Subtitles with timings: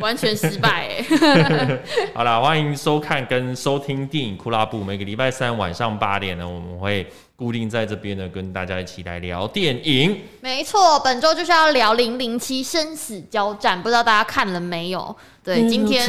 [0.00, 1.78] 完全失败哎！
[2.14, 4.82] 好了，欢迎收看跟收听电影酷拉布。
[4.82, 10.18] 每个礼拜三晚上八点呢，我们会固定在这边呢，跟大家一起来聊电影。
[10.40, 15.14] 没错，本周就是要聊《零零七生死交战》，不知道大家看了没有？
[15.44, 16.06] 对，今天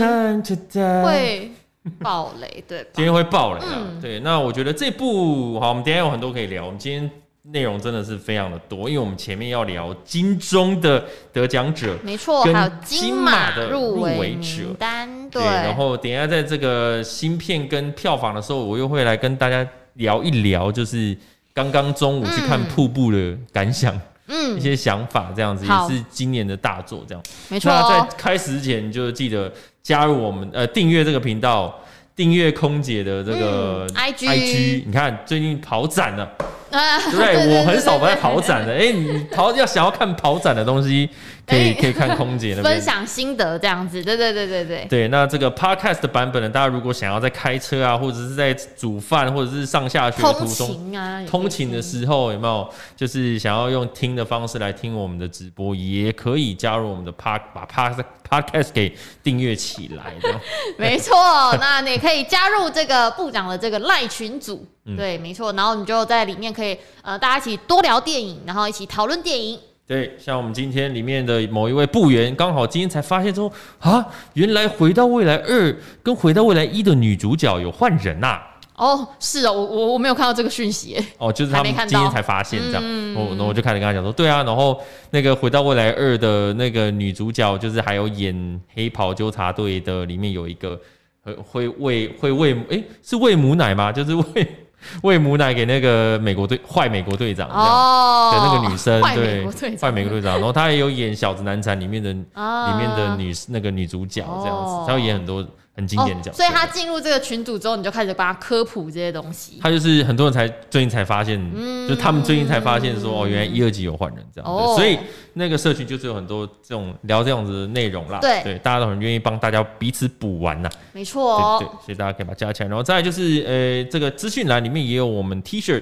[1.03, 1.51] 会
[1.99, 3.67] 爆雷，对，今天会爆雷啊！
[3.75, 6.65] 嗯、对，那我觉得这部好，我们等一下有很多可以聊。
[6.65, 7.11] 我们今天。
[7.43, 11.03] 内容真的是非常的多，因为我们前面要聊金钟的
[11.33, 15.43] 得奖者，没错，还有金马的入围者单，对。
[15.43, 21.17] 然后等一下在这个芯片跟票房的时候，我又会来跟大家聊一聊，就是
[21.51, 27.23] 刚刚中午去看《瀑布》的感想，嗯，一些想法，这样子也是今年的大作，这样。
[27.49, 27.71] 没错。
[27.71, 31.75] 那在开始之前，就记得加入我们呃订阅这个频道，
[32.15, 36.31] 订阅空姐的这个 IG，你看最近跑展了。
[36.71, 37.59] 啊，对不对？
[37.59, 38.73] 我很少在跑展的。
[38.73, 41.09] 哎，你跑要想要看跑展的东西，
[41.45, 44.01] 可以可以看空姐那边 分享心得这样子。
[44.03, 44.85] 对对对对对。
[44.89, 46.49] 对，那这个 podcast 的版本呢？
[46.49, 52.67] 大家如果想要在开车啊，或者是在煮饭，或者是上下学的途中，通勤啊，通勤的时候有没有？
[52.95, 60.39] 就是想要用听的方式来听我们的直播，也可以加入我们的 pod，把 pod podcast 给订阅起来的。
[60.77, 61.15] 没错，
[61.59, 64.65] 那你可以加入这个部长的这个赖群组。
[64.93, 69.59] 嗯、对，没错，然后你就在里面可以呃，大家一起多聊电影，然后一起讨论电影。
[69.87, 74.05] 对，像我们今天里面的某一位部员，刚好今天才发现说啊，
[74.35, 75.69] 原来《回到未来二》
[76.01, 78.47] 跟《回到未来一》的女主角有换人呐、啊。
[78.77, 80.97] 哦，是哦，我我我没有看到这个讯息。
[81.17, 82.81] 哦，就是他们今天才发现这样。
[82.85, 84.79] 嗯、我那我就开始跟他讲说，对啊，然后
[85.09, 90.79] 那个《回到未来二》的那个女主角，就是还有演黑袍纠察队的，里面有一个
[91.21, 93.91] 会会喂会喂，哎，是喂母奶吗？
[93.91, 94.47] 就是喂。
[95.03, 99.45] 喂母奶给那个美国队坏美国队长哦，的那个女生，对，
[99.77, 105.45] 坏美国队长，然后她也有演《小子难缠》里面的里面的女那个女主角这样子，她会演很多。
[105.73, 109.59] 很经典的角色，哦，所以他进入这个群组之后，你就开始帮他科普这些东西。
[109.61, 114.51] 他就是很多人才最近才发现，嗯、就他们最近才发现说，哦，原来一二集有换人这样。
[114.51, 114.99] 哦、所以
[115.33, 118.19] 那个社群就是有很多这种聊这样子的内容啦。
[118.19, 120.69] 对，对，大家都很愿意帮大家彼此补完呐。
[120.91, 122.69] 没错、哦，对，所以大家可以把它加起来。
[122.69, 125.81] 然后再来就是，呃，这个资讯栏里面也有我们 T 恤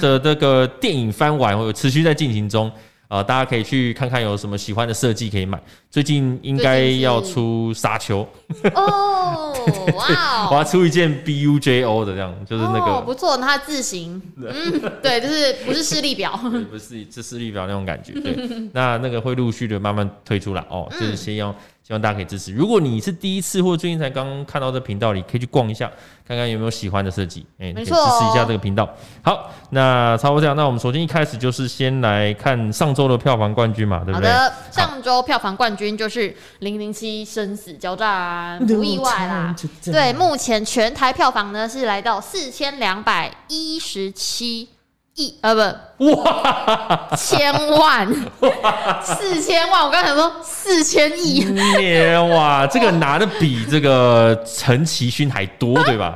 [0.00, 2.70] 的这个电影番外，或者持续在进行中。
[3.08, 5.60] 啊、呃，大家可以去看看有什么喜欢的设计可以买。
[5.90, 8.26] 最近应该要出沙丘
[8.74, 9.54] 哦，
[9.94, 10.50] 哇！
[10.50, 16.32] 我要出一件 B U J O 的这样，就是那个、哦、不错，它字形，嗯，对，就是不是视力表，
[16.70, 18.12] 不是是视力表那种感觉。
[18.14, 18.36] 对，
[18.72, 21.54] 那那个会陆续的慢慢推出来哦，就是先用。
[21.86, 22.50] 希望大家可以支持。
[22.50, 25.90] 如果你是第一次或最近才刚看到这频道里，可以去逛一下，
[26.26, 27.44] 看看有没有喜欢的设计。
[27.58, 28.88] 哎、欸，你可以支持一下这个频道。
[29.22, 30.56] 好，那差不多这样。
[30.56, 34.32] 那我们首先一开始就是先来看上周的票房冠军嘛，对不对？
[34.32, 36.30] 好的，上周票房冠军就是
[36.60, 39.54] 《零零七生死交战》，不意外啦。
[39.84, 44.70] 对，目前全台票房呢是来到四千两百一十七。
[45.16, 45.36] 亿。
[45.40, 46.10] 呃不。
[46.10, 47.08] 哇。
[47.16, 48.08] 千万。
[49.02, 51.44] 四千万，我刚才说四千亿。
[51.44, 56.14] 年哇，这个拿的比这个陈其勋还多 对吧？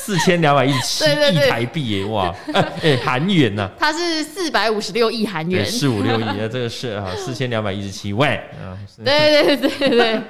[0.00, 1.04] 四千两百一十七
[1.34, 2.34] 亿台币耶哇。
[2.82, 8.12] 哎韩元呐，它是四百五十六亿韩元，四五六亿啊，这个是啊四千两百一十七。
[8.12, 10.22] 万啊，对对对对对，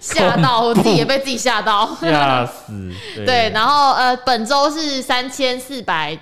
[0.00, 1.96] 吓到我自己也被自己吓到。
[2.00, 2.72] 吓死
[3.26, 6.16] 对，然后呃本周是三千四百。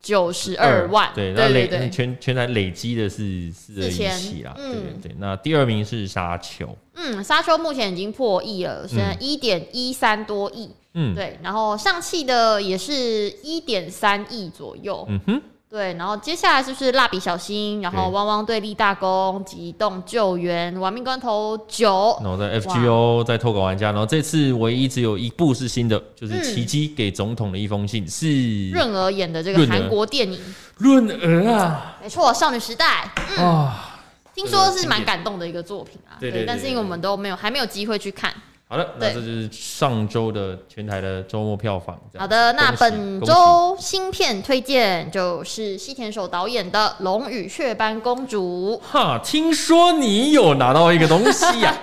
[0.00, 5.16] 九十二万，对，那累全全台累积的是四二一七啦，对对对。
[5.18, 11.38] 那第二名是沙丘，嗯，沙丘目前已经破亿了，现在一点一三多亿，嗯，对。
[11.42, 15.42] 然后上汽的也是一点三亿左右，嗯哼。
[15.70, 30.40] 对，然后接下来就是蜡笔小新，然后汪汪队立大功，机动救援，玩命关头九，然后在 FGO 在偷狗玩家，然后这次唯一只有一部是新的，就是《奇迹给总统的一封信》，是润儿演的这个韩国电影。
[30.78, 34.00] 润儿啊，没错，少女时代啊，
[34.34, 38.32] 听说是蛮感动的一个作品啊，对，但是因为我们都没有还没有机会去看。
[38.70, 41.98] 好的，那这就是上周的全台的周末票房。
[42.18, 48.78] 好的，那本周新片推荐就是西田守导演的《龙与雀斑公主》。
[48.92, 51.74] 哈，听说你有拿到一个东西 呀？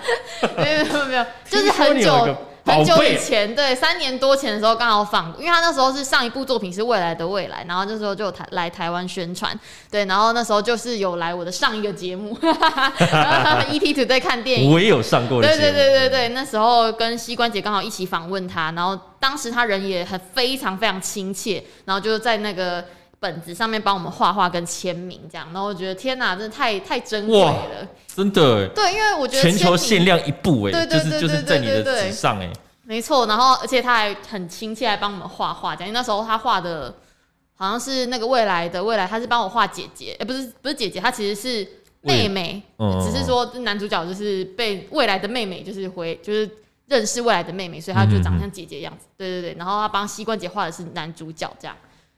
[0.56, 2.36] 没有没有没有，就是很久
[2.66, 9.58] 很久以前，对，三年多前的时候刚好访，因为他那时候是上一部作品是未来的未来，然后那时候就台来台湾宣传，
[9.92, 22.84] 对，然后那时候就是有来我的上一个节目， ET Today 看电影，我也有上过，对对对对对，那时候跟膝关节刚好一起访问他，然后当时他人也很非常非常亲切，然后就在那个。
[23.20, 28.68] 本子上面帮我们画画跟签名，这样，然后我觉得天哪，真的太太珍贵了，真的。
[28.70, 32.52] 对，因为我觉得全球限量一部哎，对对对对对对，就是就是在你的纸上哎，
[32.84, 33.26] 没错。
[33.26, 35.88] 然后而且他还很亲切，来帮我们画画，这样。
[35.88, 36.94] 因为那时候他画的
[37.56, 41.68] 好像是那个未来的未来，他是帮我画姐姐，哎、欸，不是不是姐姐，他其实是
[42.02, 46.48] 妹妹，嗯、只是说男主角就是被未来的妹妹就是回就是
[46.88, 49.06] 认识未来的妹妹，所以他就长得像姐姐样子。
[49.08, 51.76] 嗯、对对对，然后他帮膝关节画的是男主角这样。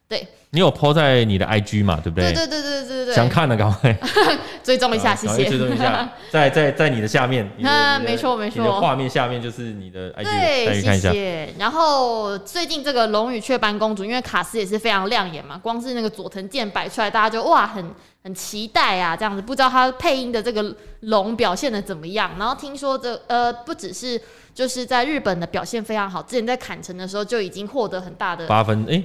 [0.10, 2.00] 对，你有 po 在你的 IG 嘛？
[2.02, 2.32] 对不对？
[2.32, 3.16] 对对对对对对对。
[3.16, 3.94] 想看的赶快
[4.64, 5.46] 追踪一下，谢谢。
[5.50, 7.50] 追踪一下， 在在在你的下面。
[7.58, 8.80] 嗯，没错没错。
[8.80, 11.54] 画面下面就是你的 IG，对，谢谢。
[11.60, 17.84] 然后最近这个龙与雀斑公主，因为卡斯也是非常亮眼嘛，光是那个佐藤健摆出来，大家就哇，很
[18.24, 19.42] 很期待啊，这样子。
[19.42, 22.32] 不知道他配音的这个龙表现的怎么样？
[22.40, 24.22] 然后听说这呃，不只是
[24.54, 29.04] 就是在日本的表现非常好，之前在坎城的时候就已经获得很大的八分，哎。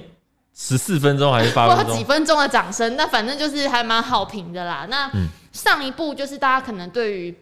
[0.55, 1.97] 十四分钟还是八分钟？
[1.97, 4.85] 几分钟的掌声，那反正就是还蛮好评的啦。
[4.89, 5.11] 那
[5.51, 7.35] 上一部就是大家可能对于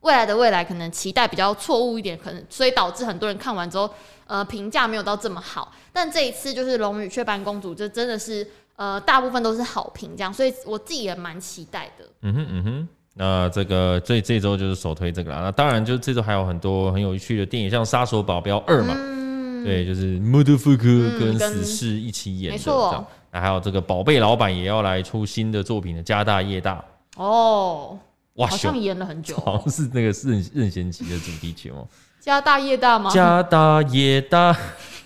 [0.00, 3.88] 未来的未来可能期待比较错误一点，可能所以导致很多人看完之后，
[4.26, 5.72] 呃，评价没有到这么好。
[5.92, 8.46] 但这一次就是《龙与雀斑公主》，就真的是
[8.76, 12.04] 呃大部分都是好评这样，所以我自己也蛮期待的。
[12.22, 15.40] 嗯哼嗯哼，那这个这这周就是首推这个啦。
[15.40, 18.94] 那当然，就这周还有很多很有趣的电影，像《杀手保镖二》嘛。
[18.96, 19.23] 嗯
[19.64, 23.06] 对，就是 Motherfucker 跟死侍一起演的，没错。
[23.32, 26.84] 那还有这个宝贝老板也要来出新的作品的家大业大
[27.16, 27.98] 哦，
[28.34, 31.88] 哇，好像演了很久，好像是那个任任贤齐的主题曲哦。
[32.20, 33.10] 家大业大吗？
[33.10, 34.56] 家大业大，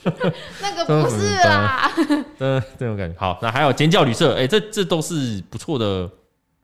[0.60, 1.90] 那个 不是啦。
[2.38, 3.18] 嗯，这种感觉。
[3.18, 6.08] 好，那还有尖叫旅社，哎，这这都是不错的。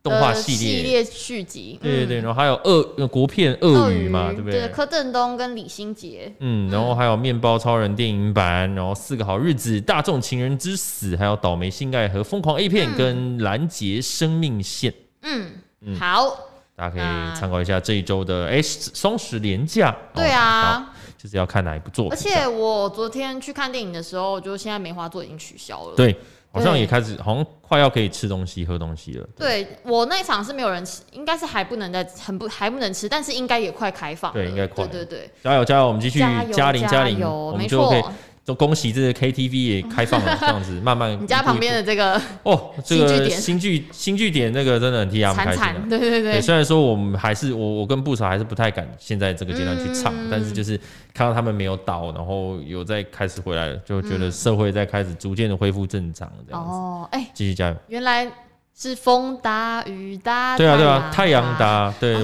[0.05, 0.77] 动画系列。
[0.77, 4.59] 系列续集，对对对，然后还有鳄国片鳄鱼嘛，对不对？
[4.61, 14.93] 对，柯震东跟李心洁，嗯，然后还有面包超人电影版，然后四个好日子、大众情人之死，还有倒霉性爱和疯狂 A 片跟拦截生命线，
[15.23, 15.49] 嗯
[15.81, 16.37] 嗯，好，
[16.75, 22.11] 大家可以参考一下这一周的哎双十连假，对啊，就是要看哪一部作品。
[22.11, 26.15] 而且我昨天去看电影的时候，就现在梅花座已经取消了，对。
[26.55, 29.27] 好像也开始，好像快要可以吃东西、喝东西了。
[29.35, 34.33] 对，对我那场是没有人吃，应该是还不能再很不还不能吃，但是应该也快开放了。
[34.33, 34.87] 对，应该快。
[34.87, 36.19] 对对对，加油加油，我们继续
[36.53, 38.03] 加零加零，我们就可以。
[38.45, 41.11] 就恭喜这个 KTV 也 开放了，这样子慢慢。
[41.19, 45.89] 你家旁边的这个哦， 这个新剧新据点那个真的很替他们开心。
[45.89, 46.39] 对对对。
[46.39, 50.79] 虽然说我们还是我我跟布少还是不太敢现在这个阶段去唱，但是就是
[51.11, 56.69] 看到他们没有倒，然后有在开始回来了，就觉得社会在开始逐渐的恢复正常这样子。
[56.69, 57.75] 哦，哎，继续加油。
[57.87, 58.31] 原来。
[58.77, 62.21] 是风大雨大，对啊对啊，太阳大，对，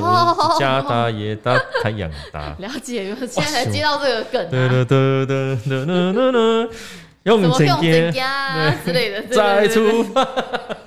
[0.59, 2.53] 家大业大，太阳大。
[2.59, 4.51] 了解，我现在才接到这个梗。
[7.23, 7.79] 用怎样
[8.83, 10.27] 之类的， 再出发。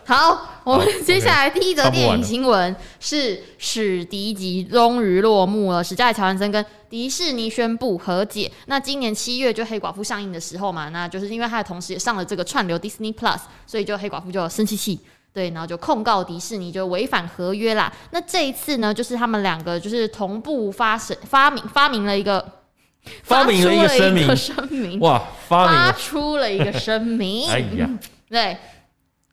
[0.05, 8.51] 好，我们接下来第一则电影新闻是史迪吉终于落幕了，史嘉蕾·乔安森跟迪士尼宣布和解。
[8.67, 15.01] 那今年七月就黑寡妇上映的时候嘛，那就是因为他的同时也上了这个串流 Disney Plus，所以就黑寡妇就生气气。
[15.35, 17.93] 对，然后就控告迪士尼就违反合约啦。
[18.13, 22.43] 那这一次呢，就是他们两个就是同步发生发明发明了一个
[23.25, 27.51] 发明了一个声明，声明哇，发出了一个声明。
[27.53, 27.91] 哎呀，
[28.31, 28.57] 对。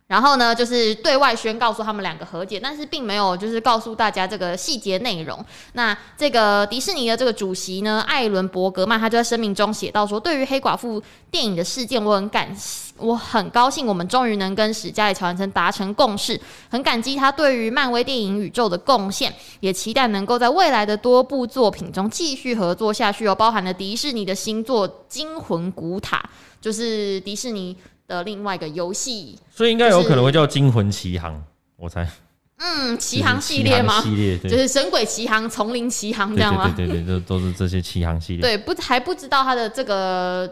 [0.07, 5.39] 然后呢，就是对外宣告说他们两个和解，但是并没有就是告诉大家这个细节内容。
[5.71, 12.53] 那这个迪士尼的这个主席呢，艾伦伯格曼，他就在声明中写到说，对于黑寡妇电影的事件，我很感，
[13.01, 16.39] 我很高兴，我们终于能跟史嘉蕾·乔安森达成共识，
[16.69, 23.27] 很感激他对于漫威电影宇宙的贡献，也期待能够在未来的多部作品中继续合作下去。
[23.27, 26.17] 哦包含了迪士尼的新作《惊魂古塔》，
[26.61, 27.75] 就是迪士尼。
[28.07, 31.33] 的另外一个游戏，所以应该有可能会叫《惊魂奇航》，
[31.77, 32.05] 我猜。
[32.57, 34.01] 嗯，奇航系列吗？
[34.01, 36.69] 系列就是《神鬼奇航》《丛林奇航》这样吗？
[36.75, 38.41] 对对对，都都是这些奇航系列。
[38.41, 40.45] 对，不还不知道它的这个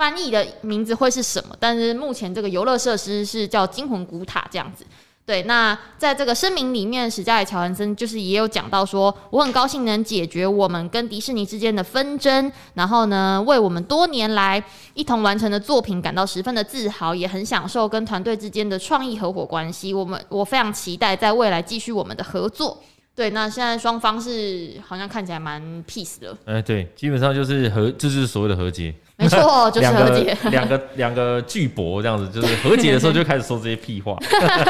[0.00, 4.82] 翻译的名字会是什么，但是目前这个游乐设施是叫《惊魂古塔》这样子。
[5.26, 14.64] 对，那在这个声明里面，史嘉蕾·乔韩森就是也有讲到说，我很高兴能解决我们跟迪士尼之间的纷争，然后呢，为我们多年来
[14.94, 19.92] 一同完成的作品感到十分的自豪，也很享受跟团队之间的创意合伙关系。
[19.92, 22.82] 我们我非常期待在未来继续我们的合作。
[23.14, 26.34] 对，那现在双方是好像看起来蛮 peace 的。
[26.46, 28.94] 哎、欸，对，基本上 就是和，就是所谓的和解。
[29.20, 30.36] 没错， 就是和解。
[30.50, 34.16] 两个两个巨博这样子，就是和解的时候就开始说这些屁话。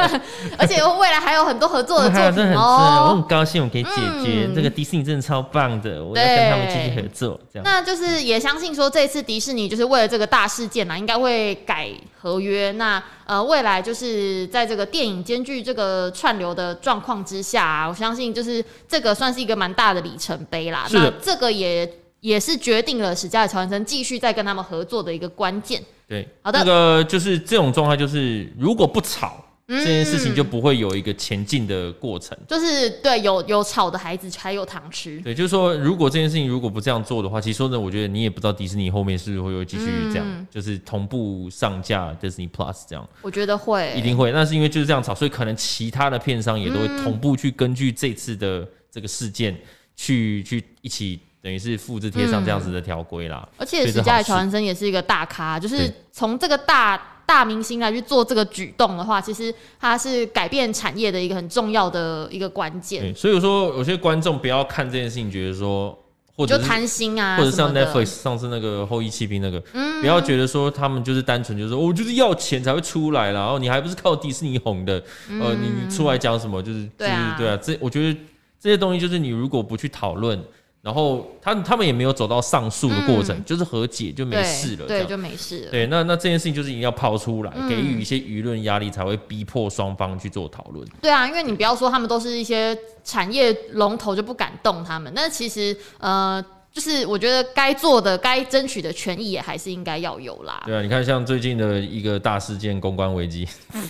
[0.57, 3.07] 而且未来还有很多合作的作品哦。
[3.09, 3.89] 我很高兴，我可以解
[4.23, 7.39] 决、嗯、这个迪士尼真的超棒的，我要跟他们继续合作。
[7.51, 11.89] 这样，那就是也相信说这次迪士尼就是为了这个大事件嘛，应该会改
[12.19, 12.71] 合约。
[12.73, 20.85] 那呃，未来就是在这个电影兼具这个串流的状况之下、啊，我相信就是这个算是一个蛮大的里程碑啦。
[20.91, 21.89] 那这个也。
[22.21, 25.83] 也是决定了史嘉蕾·乔韩森继续再跟他们合作的一个关键。
[26.07, 32.37] 对，好的，那个就是这种状态，就是如果不吵，嗯、这件事情就不会有一个前进的过程。
[32.47, 35.19] 就是对，有有吵的孩子才有糖吃。
[35.21, 43.09] 对，就是说，如果这件事情如果不这样做的话，其实说呢，我觉得你也不知道迪士尼后面是不是会继续这样、嗯，就是同步上架 Disney Plus 这样。
[43.23, 44.31] 我觉得会，一定会。
[44.31, 49.59] 那是因为就是这样吵，所以可能其他的片商也都会同步去根据这次的这个事件
[49.95, 51.19] 去去一起。
[51.41, 56.95] 等于是复制贴上这样子的条规啦，而且史嘉蕾·乔安森也是一个大咖，就是从这个大
[57.25, 63.15] 大明星来去做这个举动的话，其实他是改变产业的一个很重要的一个关键。
[63.15, 65.97] 所以说，有些观众不要看这件事情，觉得说
[66.35, 75.03] 或者就贪心啊，或者像 Netflix 上次那个《后翼弃兵》那个，嗯，不要觉得说他们就是单纯就是说我就是要钱才会出来啦，然后你还不是靠迪士尼红的，
[75.41, 78.19] 呃，你出来讲什么就是就是对啊，这我觉得
[78.59, 80.39] 这些东西就是你如果不去讨论。
[80.81, 85.71] 然后他他们也没有走到上诉的过程，嗯，就是和解就没事了，对，就没事了。
[85.71, 90.83] 对，那那这件事情就是一定要抛出来，嗯，给予一些舆论压力，才会逼迫双方去做讨论。
[90.99, 95.13] 对啊，因为你不要说他们都是一些产业龙头，就不敢动他们。
[95.15, 100.63] 但是其实呃，就是我觉得该做的、该争取的权益也还是应该要有啦。
[100.65, 103.47] 对啊，你看像最近的一个大事件——公关危机。
[103.75, 103.87] 嗯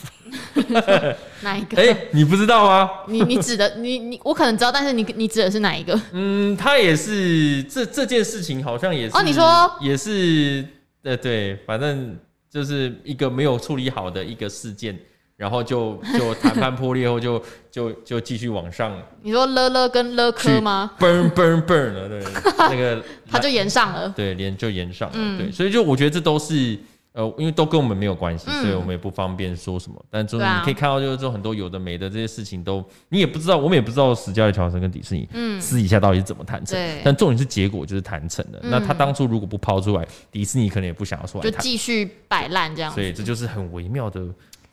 [1.42, 1.78] 哪一个？
[1.78, 2.90] 哎、欸，你不知道吗？
[3.08, 6.00] 你你指的你你我可能知道，但是你你指的是哪一个？
[6.12, 10.66] 嗯，他也是这这件事情好像也是哦，你说也是
[11.04, 12.18] 呃对，反正
[12.50, 14.98] 就是一个没有处理好的一个事件，
[15.38, 17.42] 然后就就谈判破裂后就
[17.72, 18.94] 就就继续往上。
[19.22, 22.24] 你说乐乐跟乐科吗？burn burn burn 了，对，
[22.58, 26.78] 那个 他就延上了，对，连就延上了，嗯，对，所以就我觉得这都是。
[27.14, 30.06] 呃，因为都跟我们没有关系，嗯，所以我们也不方便说什么。
[30.10, 35.28] 但就是你可以看到，就是说很多有的没的这些事情都，你也不知道，我们也不知道史嘉蕾·乔韩森跟迪士尼
[35.60, 36.80] 私底下到底是怎么谈成。
[37.04, 38.72] 但重点是结果就是谈成了，嗯。
[38.72, 42.92] 那他当初如果不抛出来，迪士尼可能也不想要出来，就继续摆烂这样。
[42.94, 44.26] 所以这就是很微妙的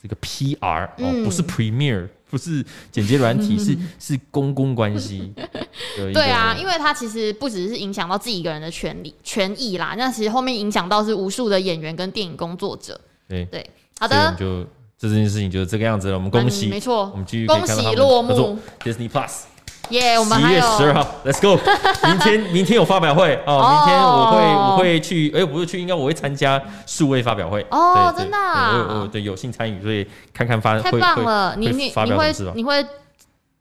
[0.03, 2.09] 这个 PR 哦，不是 Premiere。
[2.31, 2.63] 不是
[2.93, 5.33] 剪接软体， 是是公共关系。
[5.97, 13.01] 对啊，因为它其实不只是影响到自己一个人的权利权益啦，那其实后面影响到是无数的演员跟电影工作者。
[13.27, 14.63] 对对，好的，就
[14.99, 16.17] 这件事情就是这个样子了。
[16.17, 18.59] 我们恭喜，嗯、没错，我们继续恭喜落幕。
[18.85, 19.45] Disney Plus。
[19.91, 21.59] 耶、yeah，我们还有十月十二号，Let's go！
[22.07, 32.87] 明天明天有发表会哦，明天我会我会去，哎、欸，不是去，应该我会参加数位发表会哦，真的，我我对有幸参与，所以看看发太棒了，你你你会你会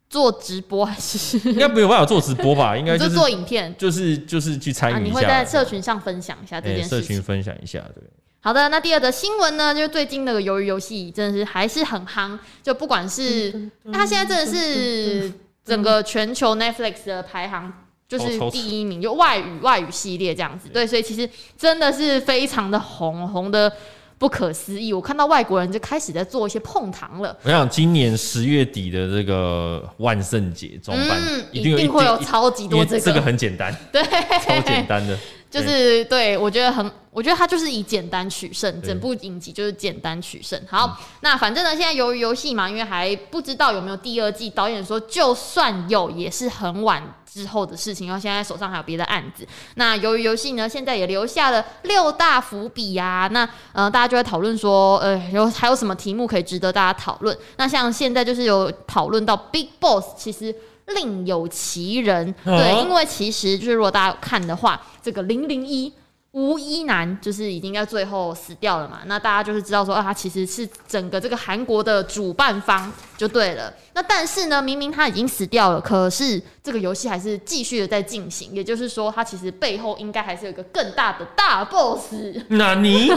[0.10, 1.38] 做直播还是？
[1.50, 2.75] 应该没有办法做直播吧？
[2.77, 8.03] 应该就是做影片，就是就是去参与一下，你会在社群上分享一下这件事情，社群分享一下，对。
[8.39, 15.31] 好的，那第二则新闻呢，就是最近那个鱿鱼游戏真的是还是很夯，就不管是它现在真的是。
[15.67, 17.71] 整个全球 Netflix 的排行
[18.07, 23.69] 就是第一名，就外语外语系列这样子，对，所以其实真的是非常的红，红的
[24.17, 24.93] 不可思议。
[24.93, 27.38] 我看到外国人就开始在做一些碰糖了。
[27.43, 34.01] 我想今年十月底的这个万圣节装扮，嗯，一定，一定会有超级多这个，这个很简单， 对，
[34.39, 35.17] 超简单的。
[35.57, 40.59] 就是对，我觉得很，我觉得他就是以简单取胜，整部影集就是简单取胜。
[40.69, 48.07] 好，那反正呢，现在由于游戏嘛，因为还不知道有没有第二季，导演说就算有，也是很晚之后的事情。
[48.07, 49.47] 然后现在手上还有别的案子。
[49.75, 53.27] 那由于游戏呢，现在也留下了六大伏笔呀。
[53.31, 57.35] 那呃，大家就会讨论说，呃，有还有什么题目可以值得大家讨论？
[57.57, 60.55] 那像现在就是有讨论到 Big Boss，其实。
[60.96, 65.91] 另有其人，对，因为其实就是如果大家有看的话，这个零零一
[66.32, 73.74] 吴一男就是已经在最后死掉了嘛，那大家就是知道说，啊，他其实是整个这个韩国的主办方就对了。
[73.94, 82.13] 那但是呢，明明他已经死掉了，可是这个游戏还是继续的在进行，也就是说，他其实背后应该还是有一个更大的大 boss。
[82.50, 83.12] 那你？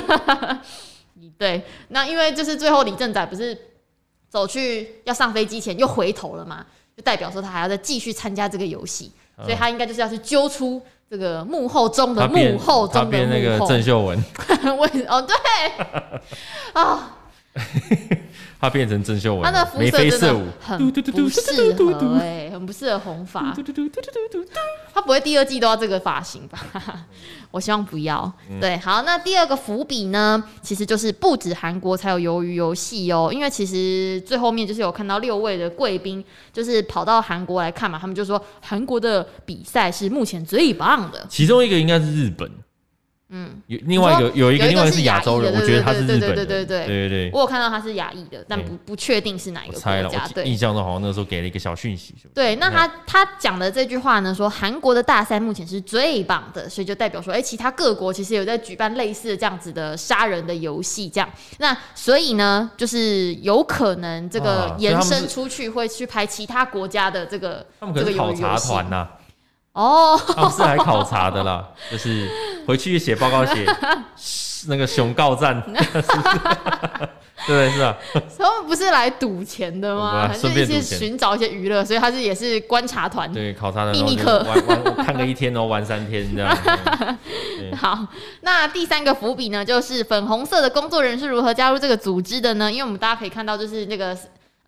[1.37, 3.57] 对，那因为就是最后李正宰不是
[4.29, 6.65] 走去要上飞机前又回头了嘛？
[7.01, 13.31] 代表说他还要再继续参加这个游戏，所以他应该就是要去揪出这个幕后中的幕后中的幕后。
[13.31, 14.25] 那个郑秀文，
[14.79, 15.35] 为哦对。
[16.73, 17.17] 啊，
[18.61, 20.29] 他变成郑秀文，他的肤色真的
[20.61, 23.57] 很不适合哎，很不适合红发。
[24.93, 26.59] 他不会第二季都要这个发型吧？
[27.51, 28.31] 我希望不要。
[28.61, 42.51] 对，好，那第二个伏笔呢，其实就是不止韩国才有鱿鱼游戏哦，因为其实最后面就是有看到六位的贵宾，就是跑到韩国来看嘛，他们就说韩国的比赛是目前最棒的，其中一个应该是日本。
[43.33, 47.31] 嗯，有另外一个有一个另外是亚洲人，我觉得他是日本人，对对对对对对。
[47.33, 50.27] 我有看到他是亚裔的，但不不确定是哪一个国家。
[50.35, 52.13] 对，印象中好像那时候给了一个小讯息。
[52.35, 61.31] 对，那他他讲的这句话呢，说韩国的大赛目前是最棒的，所以就代表说，哎，其他各国其实有在举办类似的这样子的杀人的游戏，这样。
[61.59, 69.09] 那所以呢，就是有可能这个延伸出去，会去拍其他国家的这个这个考察团呐。
[69.73, 72.29] 哦，他们是来考察的啦， 就是
[72.67, 73.65] 回去写报告写
[74.69, 75.63] 那个熊告战，
[77.47, 77.97] 对，是啊，
[78.37, 80.31] 他们不是来赌钱的吗？
[80.35, 86.55] 顺便寻找一些娱乐，所以他是也是观察团，对，考察的秘密课，玩玩看个一天哦，玩三天这样。
[87.77, 88.07] 好，
[88.43, 92.71] 那第三个伏笔呢，就是粉红色的工作人是如何加入这个组织的呢？
[92.71, 94.17] 因为我们大家可以看到，就是那个。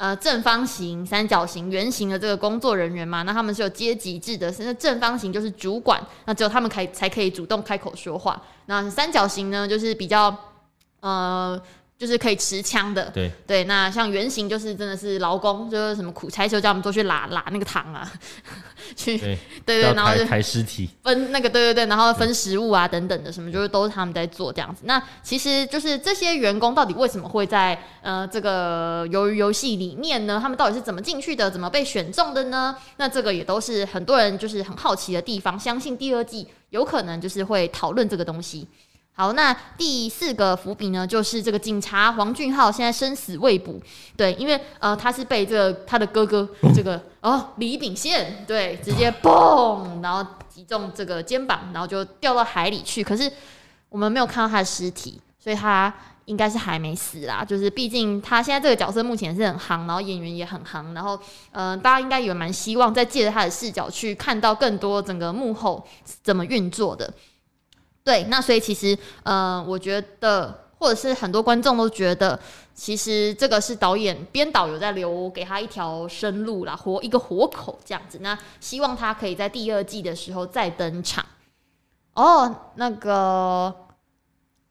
[0.02, 4.52] 呃，正方形、三角形、圆形的这个工作人员嘛，那他们是有阶级制的。
[4.58, 8.42] 那正方形就是主管，那只有他们可以才可以主动开口说话。
[8.66, 10.36] 那三角形呢，就是比较
[10.98, 11.62] 呃。
[12.02, 13.62] 就是可以持枪的，对对。
[13.64, 18.10] 那像原型就是真的是劳工，就是什么苦差事叫我们都去拉拉那个糖啊，
[18.96, 24.82] 去对对，对，然后就抬尸体，分那个对对对，然后分食物啊等等的什么，就是都是他们在做这样子。
[24.84, 30.40] 那其实就是这些员工到底为什么会在呃这个鱿鱼游戏里面呢？
[30.42, 31.48] 他们到底是怎么进去的？
[31.48, 32.74] 怎么被选中的呢？
[32.96, 35.56] 那这个也都是很多人就是很好奇的地方。
[35.56, 38.66] 相信第二季有可能就是会讨论这个东西。
[39.14, 43.78] 好，那第四个伏笔呢，就是这个警察黄俊浩现在生死未卜。
[44.16, 53.04] 对，因为呃他是被这个他的哥哥这个哦李秉宪对直接嘣，然后击中这个肩膀，然后就掉到海里去。
[53.04, 53.30] 可是
[53.90, 55.92] 我们没有看到他的尸体，所以他
[56.24, 57.44] 应该是还没死啦。
[57.44, 61.14] 就是毕竟他现在这个角色目前是很夯，然后演员也很夯，然后
[61.50, 65.86] 嗯、呃、大家应该也蛮希望再借着他的视角去看到更多整个幕后
[66.22, 67.12] 怎么运作的。
[68.04, 72.38] 对，那所以其实，呃，我觉得，或者是很多观众都觉得，
[72.74, 78.18] 其实这个是导演编导有在留给他一条生路啦，活一个活口这样子。
[78.20, 81.24] 那希望他可以在第二季的时候再登场。
[82.14, 83.72] 哦，那个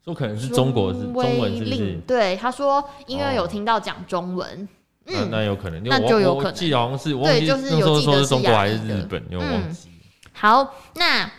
[0.04, 2.00] 说可能是中国是中文是不是？
[2.06, 4.68] 对，他说因为有听到讲中文，
[5.06, 6.54] 哦、嗯，那有可能，那就有可能。
[6.54, 9.92] 记得好像是，对，就是有记得是中国还是日本，有忘记、嗯。
[10.34, 11.30] 好，那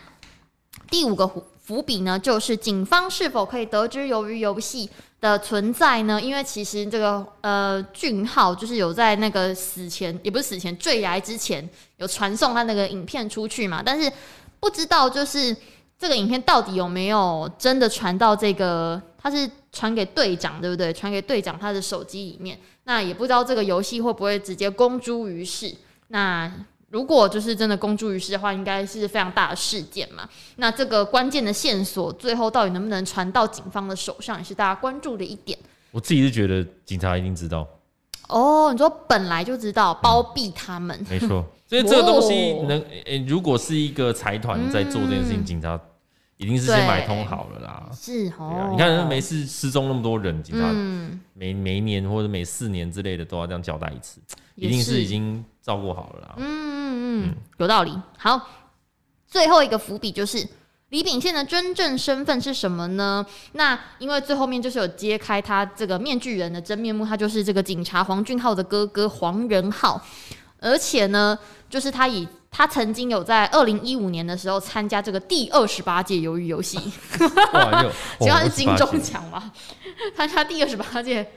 [0.90, 1.30] 第五个
[1.64, 6.20] 伏笔呢，就是警方是否可以得知由于游戏的存在呢？
[6.20, 13.82] 因为其实这个呃俊浩就是有在那个死前，也不是死前坠崖之前，有传送他那个影片出去嘛。
[13.82, 14.12] 但是
[14.60, 15.56] 不知道就是
[15.98, 20.92] 这个影片到底有没有真的传到这个，他是传给队长对不对？
[20.92, 25.74] 传给队长他的手机里面，那也不知道这个游戏会不会直接公诸于世。
[26.08, 26.52] 那
[26.94, 30.28] 如果就是真的公诸于世的话，应该是非常大的事件嘛。
[30.58, 35.58] 那这个关键的线索，最后到底能不能传到警方的手上，也是大家关注的一点。
[35.90, 37.66] 我自己是觉得警察一定知道。
[38.28, 40.96] 哦，你说本来就知道，包庇他们。
[41.00, 45.76] 嗯、没错， 所以这个东西能，诶、欸，如果是一个财团在做这件事情，嗯、警察
[46.44, 47.88] 一定是先买通好了啦。
[47.92, 50.70] 是哦，你看，每次失踪那么多人，警察
[51.32, 54.20] 每每一年或者每四年之类的都要这样交代一次，
[54.54, 56.34] 一定是已经照顾好了啦。
[56.36, 56.74] 嗯。
[57.06, 57.96] 嗯，有道理。
[58.18, 58.48] 好，
[59.26, 60.46] 最后一个伏笔就是
[60.88, 63.24] 李秉宪的真正身份是什么呢？
[63.52, 70.00] 那因为最后面就是有揭开他这个面具人的真面目，他就是这个警察黄俊浩的哥哥黄仁浩，
[70.60, 79.50] 而且呢，就是他以他曾经有在二零一五年的时候参加这个第二十八届鱿鱼游戏，其实他是金钟奖嘛，
[80.16, 81.28] 参加第二十八届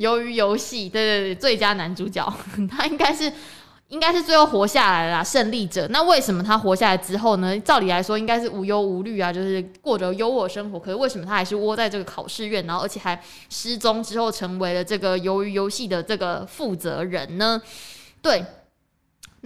[0.00, 2.30] 鱿鱼游戏，对对对，最佳男主角，
[2.70, 3.32] 他应该是。
[3.88, 5.86] 应该是最后活下来了啦，胜利者。
[5.90, 7.56] 那为什么他活下来之后呢？
[7.60, 10.76] 照理来说应该是无忧无虑啊，就是过着优渥生活。
[10.76, 17.62] 可是为什么他还是窝在这个考试院，然后而且还失踪之后成为了这个鱿鱼游戏的这个负责人呢？
[18.20, 18.44] 对，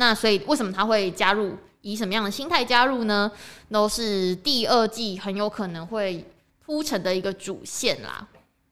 [0.00, 1.54] 那所以为什么他会加入？
[1.82, 3.30] 以什么样的心态加入呢？
[3.70, 6.24] 都是第二季很有可能会
[6.64, 8.26] 铺成的一个主线啦。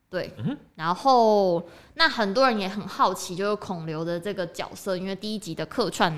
[0.09, 0.33] 对，
[0.75, 1.62] 然后
[1.95, 6.11] 那很多人也很好奇，就是孔刘的这个角色，因为第一集的客串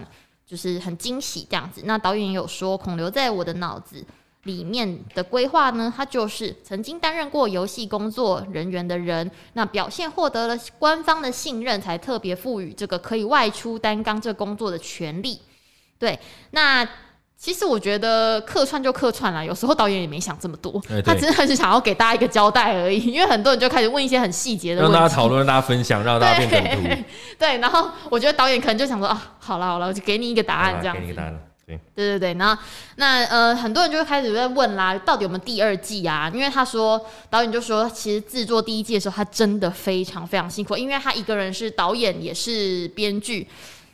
[0.46, 1.82] 就是很惊喜这样子。
[1.84, 4.04] 那导演也有说，孔刘在我的脑子
[4.44, 15.38] 里面的规划呢，他就是曾经担任过游戏工作人员的人，那表现获得了官方的信任，才特别赋予这个可以外出担纲这工作的权利。
[15.98, 16.18] 对，
[16.52, 16.88] 那
[17.36, 22.98] 其实我觉得客串就客串了，有时候导演也没想这么多，欸、他真的是想要给大家一个交代而已。
[23.12, 27.02] 因为很多人就开始问一些很细节的问题，让大家讨论，让大家分享，让大家变梗图。
[27.38, 31.49] 对，然后我觉得导演可能就想说啊，好了好了，我就给你一个答案，这样给你一个答案。
[31.94, 32.62] 对对对，然后
[32.96, 36.30] 那呃，很多人就会开始在问啦，到底有没有第二季啊？
[36.32, 43.46] 因为他说导演就说，其实制作第一季的时候，他真的非常非常辛苦，因为他一个人是导演也是编剧，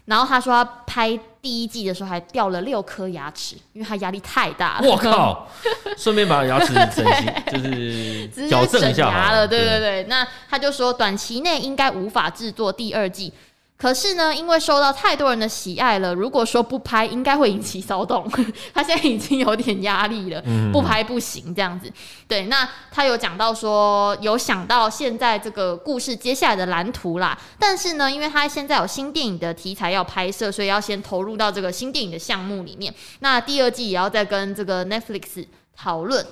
[0.06, 4.88] 然后他说他拍第一季的时候还掉了六颗牙齿，因为他压力太大了。
[4.88, 5.48] 我靠！
[5.96, 9.46] 顺便把牙齿整形， 就是矫正一下牙了。
[9.46, 13.32] 对对对，那他就说短期内应该无法制作第二季。
[13.78, 18.26] 可是呢，因为受到太多人的喜爱了，如果说不拍，应该会引起骚动。
[18.72, 21.92] 他现在已经有点压力了，不拍不行这样子。
[22.26, 27.38] 对，那他有讲到说，有想到现在这个故事接下来的蓝图啦。
[27.58, 32.94] 但是呢，因为他现在有新电影的题材要拍摄，所以要先投入到这个新电影的项目里面。
[33.18, 35.44] 那第二季也要再跟这个 Netflix
[35.76, 36.24] 讨论。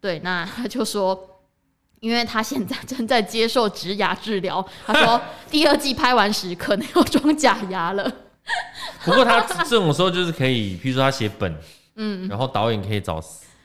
[0.00, 1.30] 对，那他就说。
[2.04, 5.18] 因为他现在正在接受植牙治疗，他说
[5.50, 8.12] 第二季拍完时可能要装假牙了。
[9.06, 11.56] 不过他这种时候就是可以，譬如说他写本，
[11.96, 13.18] 嗯，然后导演可以找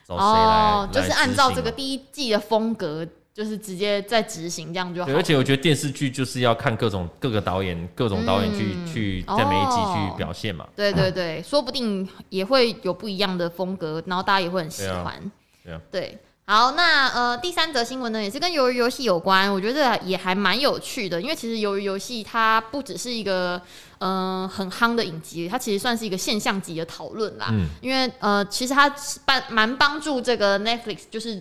[0.08, 5.12] 找谁来，哦，就是按照这个第一季的风格，就是直接在执行这样就好。
[5.12, 10.66] 而且我觉得电视剧就是要看各种各个导演，各种导演去、嗯、去在每一集去表现嘛。
[10.78, 15.20] 对对 对，说不定也会有不一样的风格，然后大家也会很喜欢。
[15.62, 16.20] 对，啊对，啊、对。
[16.52, 23.62] 好，那呃，第三则新闻呢，也是跟鱿鱼游戏有关，我觉得也还蛮有趣的，因为其实鱿鱼游戏它不只是一个
[24.00, 27.50] 嗯、呃、很夯的影集，它其实算是一个现象级的讨论啦。
[27.52, 28.92] 嗯，因为呃，其实它
[29.26, 31.40] 帮蛮帮助这个 Netflix 就是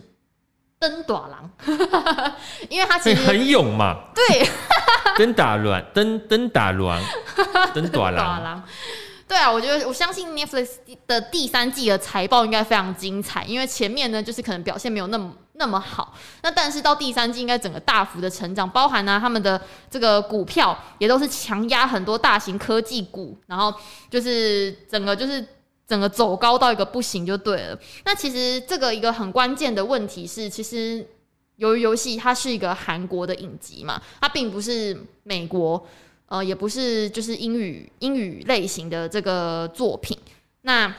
[0.78, 1.78] 登大人，
[2.68, 4.10] 因为它其实 很勇嘛。
[4.14, 4.46] 对，
[5.16, 7.02] 登打卵，登登大乱，
[7.72, 8.62] 登大人。
[9.28, 19.60] 对啊，我觉得我相信 Netflix 的第三季的财报应该非常精彩，因为前面呢就是可能表现没有那么那么好，那但是到第三季应该整个大幅的成长，包含呢、他们的
[19.90, 23.72] 这个股票也都是强压很多大型科技股，然后
[24.08, 25.46] 就是整个就是
[25.86, 27.78] 整个走高到一个不行就对了。
[28.06, 31.06] 那其实这个一个很关键的问题是，其实
[31.58, 35.86] 鱿鱼游戏它是一个韩国的影集嘛，它并不是美国。
[36.28, 40.16] 呃，也不是就是英语英语类型的这个作品，
[40.60, 40.94] 那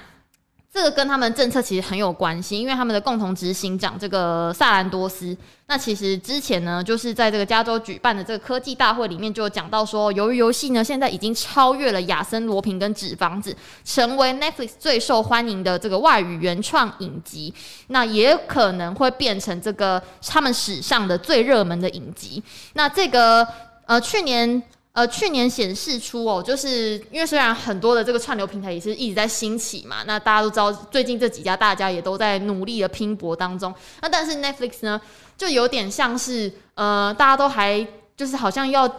[0.72, 5.36] 这个跟他们政策其实很有关系，因为他们的共同执行长这个萨兰多斯，
[5.68, 17.54] 那其实之前呢，就是在这个加州举办的这个科技大会里面就讲到说，由于游戏呢现在已经超越了亚森罗平跟纸房子，成为 Netflix 最受欢迎的这个外语原创影集，
[17.88, 22.42] 那也可能会变成这个他们史上的最热门的影集。
[22.74, 23.48] 那这个
[23.86, 24.64] 呃去年。
[24.92, 33.74] 呃，去年显示出哦，就是因为虽然很多的这个串流平台也是一直在兴起嘛，那大家都知道最近这几家大家也都在努力的拼搏当中。
[34.02, 35.00] 那但是 Netflix 呢，
[35.38, 37.86] 就有点像是呃，大家都还
[38.18, 38.92] 就是好像要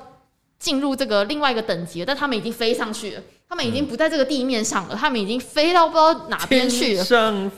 [0.59, 7.05] 进入这个另外一个等级了，但他们已经飞上去了，他们已经不在这个地面上了，他们已经飞到不知道哪边去了，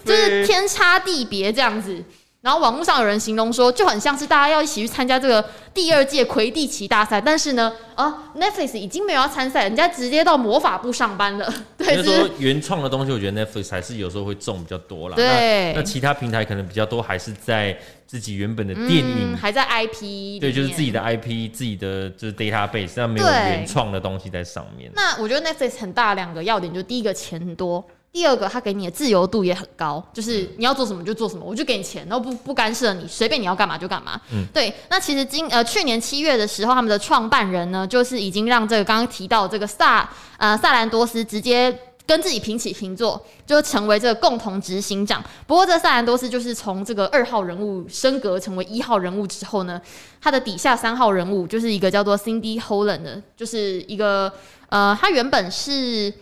[0.05, 2.03] 就是天差地别这样子。
[2.43, 11.49] 然后网络上有人形容说，就很像是大家要一起去参加这个第二届魁地奇大赛，但是呢，啊，Netflix 已经没有要参赛，人家直接到魔法部上班了。
[11.79, 15.15] 对，就是说原创的东西，我觉得 Netflix 还是有时候会重比较多啦。
[15.15, 17.79] 对，那，那其他平台可能比较多，还是在
[18.09, 24.91] 自己原本的电影，嗯、还在 IP，对，就是自己的 IP，自己的就是 database，但没有原创的东西在上面。
[24.97, 27.85] 那我觉得 Netflix 很大两个要点，就第一个钱很多。
[28.13, 34.21] 第二个，他给你的自由度也很高，就是你要做什么就做什么，我就给你钱，然后不不干涉你，随便你要干嘛就干嘛。
[34.31, 34.71] 嗯，对。
[34.91, 41.75] 那其实今呃去年七月的时候，他们的创办人呢，就是已经让这个刚刚提到这个萨呃萨兰多斯直接
[42.07, 45.25] 跟自己平起平坐，就成为这个共同执行长。
[45.47, 49.81] 不过这萨兰多斯就是从这个二号人物升格成为一号人物之后呢，
[50.21, 54.31] 他的底下三号人物就是一个叫做 Cindy Holland 的，就是一个
[54.69, 56.13] 呃，他原本是。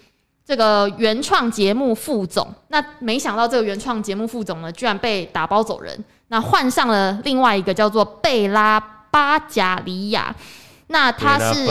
[0.50, 8.80] 这个原创节目副总，那没想到这个原创节目副总呢，居然被打包走人，那换上了另外一个叫做贝拉
[9.12, 10.34] 巴贾里亚，
[10.88, 11.68] 那他是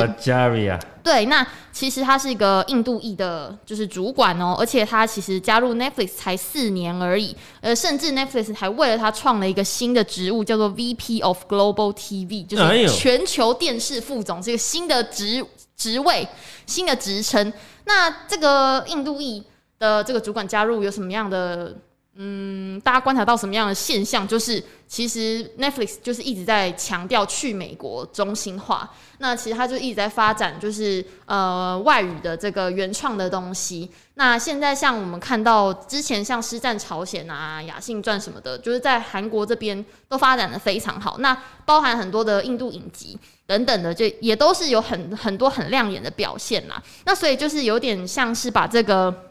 [1.04, 16.26] 对，那其实他是一个印度裔的，就是主管哦，而且他其实加入 Netflix 才四年而已，呃，甚至 Netflix 还为了他创了一个新的职务，叫做 VP of Global TV，就是全球电视副总，这个新的职职位，
[16.66, 17.52] 新的职称。
[17.90, 19.44] 那这个印度裔
[19.80, 21.76] 的这个主管加入有什么样的
[22.22, 24.28] 嗯，大家观察到什么样的现象？
[24.28, 28.92] 就是其实 Netflix 就是一直在强调去美国中心化。
[29.20, 33.90] 那其实它就一直在发展，就是呃外语的这个原创的东西。
[34.16, 41.20] 那现在像我们看到之前像《师战朝鲜》啊、《雅信传》什么的，就是在韩国这边都发展的非常好。
[41.20, 46.84] 那包含很多的印度影集等等的，就也都是有很很多很亮眼的表现啦。
[47.06, 49.29] 那所以就是有点像是把这个。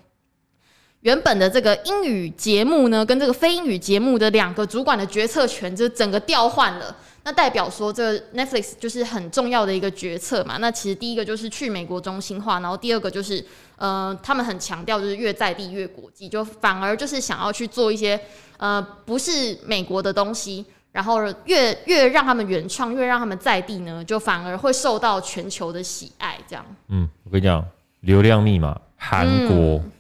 [1.01, 6.95] 原本的这个英语节目呢，跟这个非英语节目的两个主管的决策权就整个调换了。
[7.25, 10.57] 那代表说，这 Netflix 就是很重要的一个决策嘛。
[10.59, 13.45] 那其实第一个就是去美国中心化，然后第二个就是，
[13.77, 18.19] 呃，他们很强调就是越在地越国际，就反而就是想要去做一些
[18.57, 26.39] 呃不是美国的东西，然后越越让他们原创，越让他们在地呢，就反而会受到全球的喜爱。
[26.49, 26.65] 这样。
[26.89, 27.65] 嗯，我跟你讲，
[28.01, 29.57] 流量密码，韩国。
[29.57, 29.93] 嗯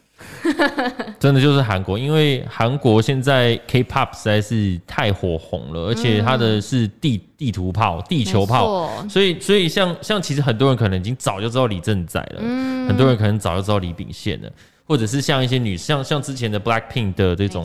[1.18, 12.40] 真的就是韩国，因为韩国现在 K-pop 实在是太火红了，而且它的是地地图炮、地球炮，所以所以像像其实很多人可能已经早就知道李正宰了，
[12.88, 14.50] 很多人可能早就知道李秉宪了。
[14.88, 17.64] 或者是像一些女，像像之前的 Blackpink 的这种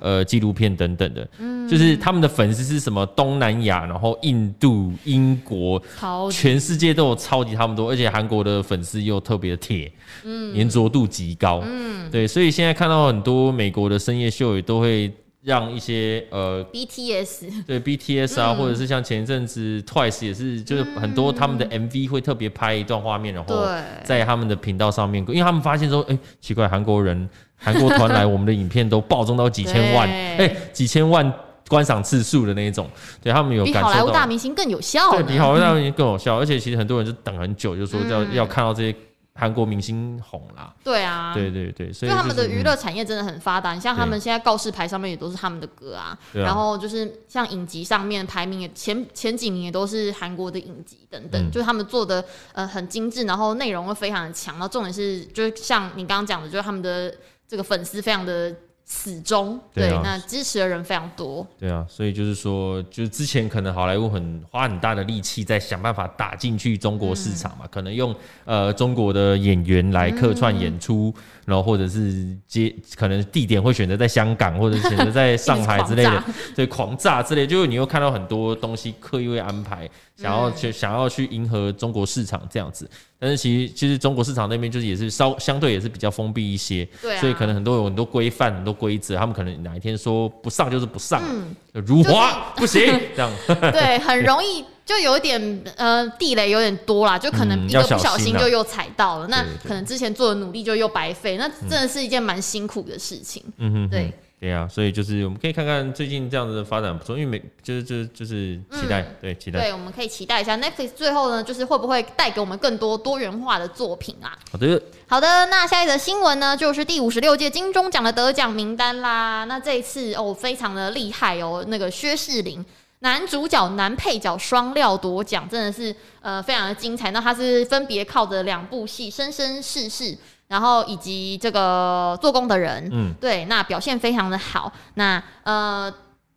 [0.00, 5.82] 呃纪录片等等的，嗯，就是他们的粉丝是什么东南亚，然后印度、英国，
[6.30, 9.90] 全世界都有超级他们多，而且韩国的粉丝又特别的铁，
[10.24, 15.10] 嗯，粘着度极高，嗯，对，所以现在看到很多美国的深夜秀也都会。
[15.40, 23.66] 让一些呃，BTS 对 BTS 啊，嗯、或者是像前一阵子 Twice 也是，就是很多他们的 MV 会特别拍一段画面，然后
[24.02, 31.32] 在他们的频道上面，因为他们发现说，哎、欸，奇怪，韩国人 韩国团来我们的影片都暴增到几千万，哎、欸，几千万
[31.68, 32.90] 观赏次数的那一种，
[33.22, 38.94] 对他们有比好莱坞大明星更有效，对，比好莱坞大明星更有效，而且其实很多人就等很久，就说要、嗯、要看到这些。
[39.38, 43.72] 韩国明星红啦，对啊，对对对，所以、就是、他们的娱乐产业真的很发达。
[43.72, 54.56] 你、嗯、像他们现在告示牌上面也都是他们的歌啊，啊然后就是像影集上面排名也前前几名也都是韩国的影集等等，嗯、就是他们做的呃很精致，然后内容会非常的强。
[54.56, 57.14] 然后重点是，就是像你刚刚讲的，就是他们的
[57.46, 58.52] 这个粉丝非常的。
[58.90, 61.46] 死忠对，对，那支持的人非常多。
[61.58, 76.22] 对啊，所以就是说，就是之前可能好莱坞很花很大的力气在想办法打进去中国市场嘛，嗯、可能用呃中国的演员来客串演出，嗯、然后或者是接可能地点会选择在香港或者选择在 上海之类的，
[76.54, 82.86] 对，狂炸之类，就是你又看到很多东西刻意会安排，想要去、嗯、想要去迎合中国市场这样子。
[83.18, 92.82] 但是其实其实中国市场那边就是也是稍相对也是比较封闭一些，对啊，所以可能很多有很多规范很多规则，他们可能哪一天说不上就是不上，嗯，如华不行
[93.16, 93.32] 这样，
[93.72, 104.10] 对，很容易就有一点呃地雷有点多啦，就可能一个不小心就又踩到了，那可能之前做的努力就又白费，那真的是一件蛮辛苦的事情，嗯哼，对。
[104.40, 109.62] 对呀、啊，所以就是我们可以看看最近这样子的发展不错，因为每就是就是就是期待，嗯、对期待。
[109.62, 114.38] 对，我们可以期待一下 Netflix 最后呢，就是会不会带给我们更多多元化的作品啊？
[114.52, 115.46] 好的，好的。
[115.46, 119.42] 那下一则新闻呢，就是第五十六届金钟奖的得奖名单啦。
[119.42, 122.64] 那这一次哦，非常的厉害哦，那个薛仕凌
[123.00, 127.10] 男主角、男配角双料夺奖，真的是呃非常的精彩。
[127.10, 130.04] 那他是分别靠着两部戏《生生世世》。
[130.48, 134.72] 然后以及这个做工的人，嗯，对，那表现非常的好。
[134.94, 135.92] 那呃，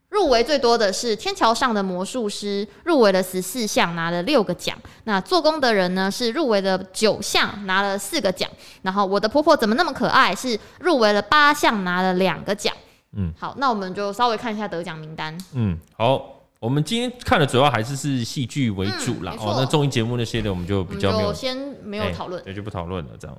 [0.10, 4.78] 入围最多的是《天桥上的魔术师》，入围了十四项，拿了六个奖。
[5.06, 8.50] 那做工的人呢，是入围了九项，拿了四个奖。
[8.82, 10.36] 然后我的婆婆怎么那么可爱？
[10.36, 12.76] 是入围了八项，拿了两个奖。
[13.16, 15.38] 嗯，好，那我们就稍微看一下得奖名单。
[15.54, 19.36] 嗯，好，我们今天看的主要还是是戏剧为主啦。
[19.36, 23.36] 嗯、哦，那综艺节目那些的，我们就比较没有先没有讨论，对、欸，就不讨论了，这样。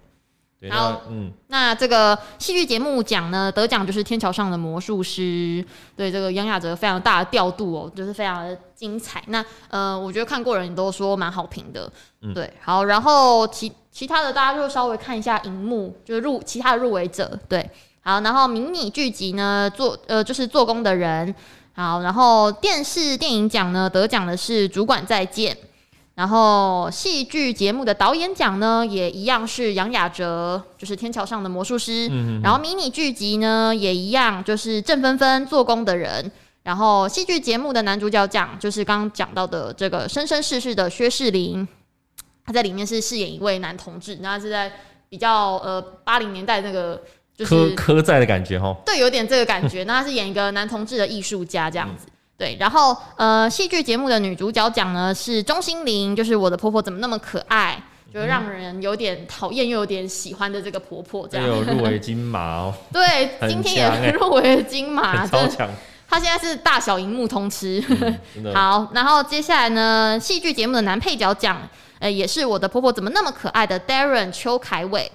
[0.70, 5.22] 好，嗯，那这个戏剧节目奖呢，得奖就是《天桥上的魔术师》，
[5.96, 9.22] 对这个杨雅哲非常大的调度哦，就是非常的精彩。
[9.28, 11.88] 那呃，我觉得看过人都说蛮好评的，
[12.22, 12.52] 嗯，对。
[12.60, 17.70] 好，然后其其他的大家就稍微看一下荧幕，就是入其他的入围者，对。
[18.04, 21.32] 好，然后迷你剧集呢，做呃就是做工的人，
[21.74, 25.54] 好，然后电视电影奖呢，得奖的是《主管再见》。
[26.14, 32.06] 然后戏剧节目的导演奖呢，也一样是杨雅哲，就是《天桥上的魔术师》。
[32.12, 32.42] 嗯。
[32.42, 36.30] 然后迷你剧集呢，也一样，就是郑芬芬做工的人。
[36.62, 41.66] 然后戏剧节目的男主角奖，就是刚刚讲到的这个《生生世世》的薛仕凌，
[42.44, 44.70] 他在里面是饰演一位男同志，那是在
[45.08, 47.02] 比较呃八零年代那个
[47.44, 48.76] 就是刻刻在的感觉哈。
[48.84, 49.84] 对，有点这个感觉。
[49.88, 52.06] 那他是演一个男同志的艺术家这样子。
[52.06, 57.80] 嗯对，然后呃，戏剧节目的女主角奖呢是钟欣凌，就是我的婆婆怎么那么可爱？
[58.12, 61.46] 就让人有点讨厌又有点喜欢的这个婆婆，这样。
[61.46, 62.74] 有 入围金马哦。
[62.92, 65.70] 对， 今天也入围了金马，超强。
[66.08, 67.80] 她现在是大小荧幕通吃。
[68.52, 71.62] 好，然后接下来呢，戏剧节目的男配角奖，
[72.00, 75.08] 呃，也是我的婆婆怎么那么可爱的 Darren 邱凯伟。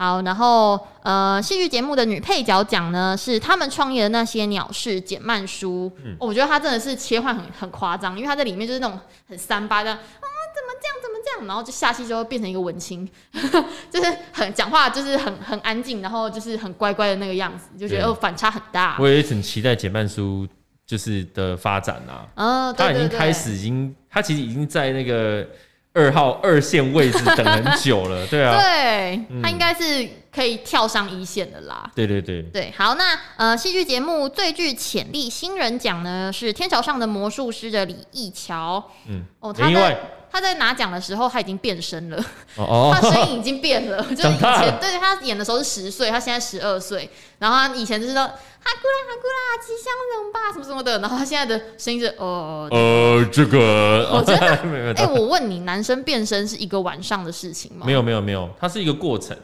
[0.00, 5.92] 好，然后呃，戏剧节目的女配角奖呢，是他们创业的那些鸟事简曼书。
[6.02, 13.06] 嗯，我觉得她真的是切换很很夸张，因为她在里面就是那种很三八的啊，怎么这样，怎么这样，然后就下戏之后变成一个文青，
[13.92, 18.96] 就是很讲话就是很很安静，然后就是很乖乖的那个样子，就觉得反差很大。
[18.98, 20.48] 我也很期待简曼书
[20.86, 25.46] 就是的发展啊，哦，对对对，他已经开始，已经他其实已经在那个。
[25.92, 31.90] 二号二线位置等很久了， 对啊，对，嗯、他应该是可以跳上一线的啦。
[31.94, 38.82] 对对对，对，好，那呃，戏剧节目最具潜力新人奖呢，是《天桥上的魔术师》的李易桥。
[39.08, 39.98] 嗯，哦，他在
[40.30, 42.24] 他在拿奖的时候他已经变身了，
[42.56, 48.30] 哦，他声音已经变了， 就是以前对他演的时候是十岁，他现在十二岁，然后他以前就是说。
[48.62, 49.90] 哈咕啦哈咕啦，吉祥
[50.22, 50.98] 龙吧，什么什么的。
[50.98, 54.54] 然后他现在的声音是哦呃，这个我觉得
[55.00, 57.86] 哎，我问你，男生变身是一个晚上的事情吗？
[57.86, 59.34] 没有没有没有，它是一个过程。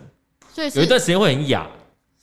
[0.53, 1.67] 所以有一段时间会很哑，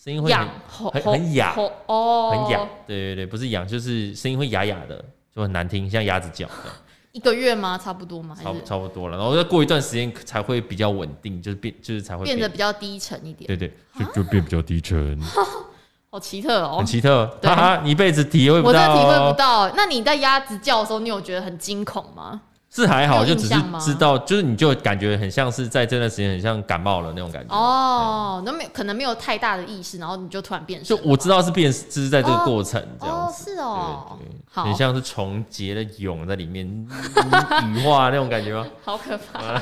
[0.04, 0.48] 声音会很
[0.92, 1.56] 很很哑
[1.88, 2.60] 哦，很哑。
[2.86, 5.04] 对对对，不是哑，就是声音会哑哑的，
[5.36, 6.54] 就很难听，像鸭子叫的。
[7.14, 7.78] 一个月吗？
[7.78, 8.36] 差不多吗？
[8.36, 13.48] 差差不多了，然后再过一段时间才会比较稳定，就是变就是才会变得比较低沉一点。
[13.48, 15.20] 对对，就就变比较低沉。
[16.10, 19.70] 好奇特哦，很奇特，哈哈，你一辈子体会不到，我真的体会不到。
[19.76, 22.42] 那你在鸭子叫的时候，你有觉得很惊恐吗？
[22.76, 27.56] 是还好，就只是知道，就是你就感觉很像是在这段时间很像感冒了那种感觉。
[27.56, 30.82] 哦，那没可能没有太大的意识，然后你就突然变。
[30.82, 33.52] 就我知道是变，就是在这个过程这样子。
[33.52, 34.18] 哦，是哦，
[34.50, 36.66] 好，很像是重结的蛹在里面
[37.68, 38.66] 羽化那种感觉吗？
[38.84, 39.62] 好可怕。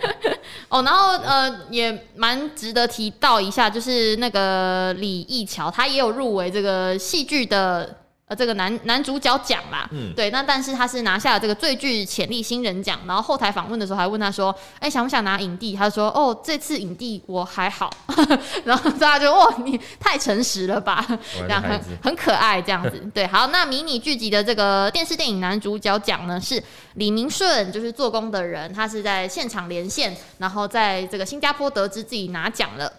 [0.70, 7.96] 哦，然后呃，也蛮值得提到一下，就是那个李易桥，他也有入围这个戏剧的。
[8.30, 15.74] 呃，这个男男主角奖啦，嗯，对，那但是他是拿下了这个最具潜力新人奖，然后后台访问的时候还问他说，哎，想不想拿影帝？
[15.74, 17.90] 他说，哦，这次影帝我还好，
[18.62, 21.04] 然后大家就哇，你太诚实了吧，
[21.40, 26.62] 这样很很可爱这样子，对，好，那迷你剧集的这个电视电影男主角奖呢，是
[26.94, 32.92] 李明顺，就是做工的人，他是在现场连线，然后在这个新加坡得知自己拿奖了。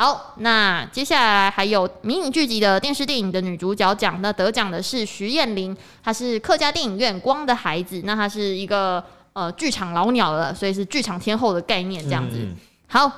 [0.00, 12.36] 好，那接下来还有迷你剧集的电视电影的女主角奖，那得奖的是徐艳玲，她是客家电影院《光的孩子》，那她是一个呃剧场老鸟了，所以是剧场天后的概念这样子。
[12.36, 12.56] 嗯嗯
[12.86, 13.12] 好，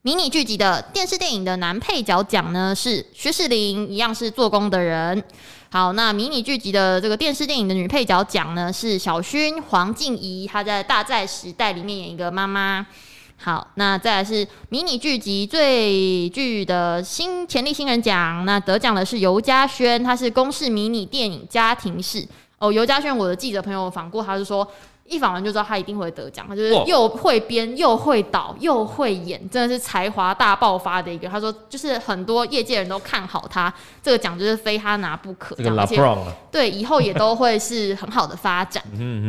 [0.00, 5.22] 迷你剧集的电视电影的男配角奖呢是薛仕凌，一样是做工的人。
[5.68, 12.86] 好，那迷你剧集的这个电视电影的女配角奖呢是小薰黄静怡，她在《大债时代》里面演一个妈妈。
[13.38, 22.26] 好，那再来是迷你剧集最具的新潜力新人奖，那得奖的是尤嘉轩，他是公视迷你电影家庭式
[22.58, 22.72] 哦。
[22.72, 24.68] 尤嘉轩，我的记者朋友访过，他就说。
[25.10, 31.26] 一访完就知道他一定会得奖，他就是又会编又会导又会演，真的是才华大爆发的一个。
[31.26, 33.72] 他说，就是很多业界人都看好他，
[34.02, 35.56] 这个奖就是非他拿不可。
[35.56, 35.98] 这个、而且
[36.52, 38.84] 对以后也都会是很好的发展。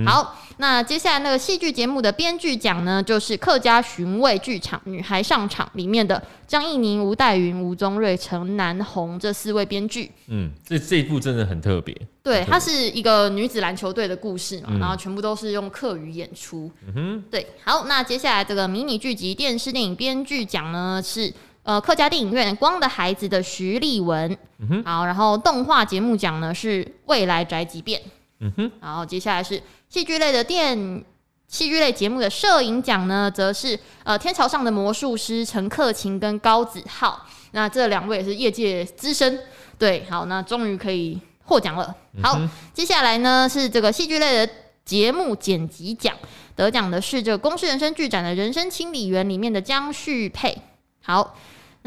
[0.06, 10.12] 好，那接下来那个戏剧节目的编剧奖呢，就是客家寻味剧场《女孩上场》里面的张艺宁、吴岱云、吴宗瑞、陈南红这四位编剧。
[10.28, 11.96] 嗯，这这一部真的很特别。
[12.22, 16.70] 对，它是一个女子篮球队的故事嘛，嗯、然后全部都是用客语演出。
[16.88, 24.38] 嗯哼，对，好，那接下来这个迷你剧集电视电影编剧奖呢是呃客家电影院《光的孩子》的徐立文。
[24.58, 28.02] 嗯哼，好，然后动画节目奖呢是未来宅急便。
[28.40, 31.04] 嗯哼，然后接下来是戏剧类的电
[31.48, 37.26] 戏剧类节目的摄影奖呢，则是呃天桥上的魔术师陈克勤跟高子浩。
[37.52, 39.42] 那这两位也是业界资深。
[39.78, 41.20] 对，好，那终于可以。
[41.50, 44.54] 获奖了，好，嗯、接下来呢是这个戏剧类的
[44.86, 46.16] 节目剪辑奖，
[46.56, 50.56] 得奖的是这个公视人生剧展的人生清理员里面的江旭佩。
[51.02, 51.36] 好，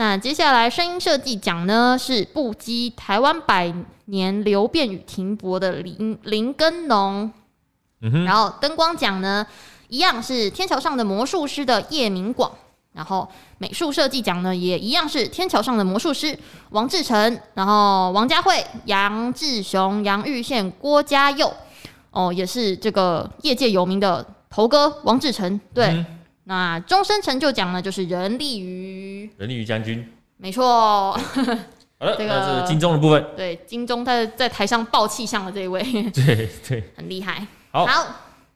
[0.03, 3.73] 那接下来声音设计奖呢是不羁台湾百
[4.07, 7.31] 年流变与停泊的林林根农。
[8.00, 9.46] 嗯，然后灯光奖呢
[9.87, 12.50] 一样是天桥上的魔术师的叶明广。
[12.92, 16.37] 然后美术设计奖呢，也一样是天桥上的魔术师
[16.71, 21.55] 王志成，然后王佳慧、杨志雄、杨玉宪、郭嘉佑，
[22.11, 25.61] 哦，也是这个业界有名的头哥王志成。
[25.73, 26.07] 对，嗯、
[26.45, 31.13] 那终身成就奖呢，就是任立瑜，任立瑜将军，没错。
[31.13, 33.25] 好了， 这个是金钟的部分。
[33.37, 35.83] 对，金钟他在台上爆气象的这一位，
[36.13, 37.47] 对对，很厉害。
[37.71, 38.07] 好，好，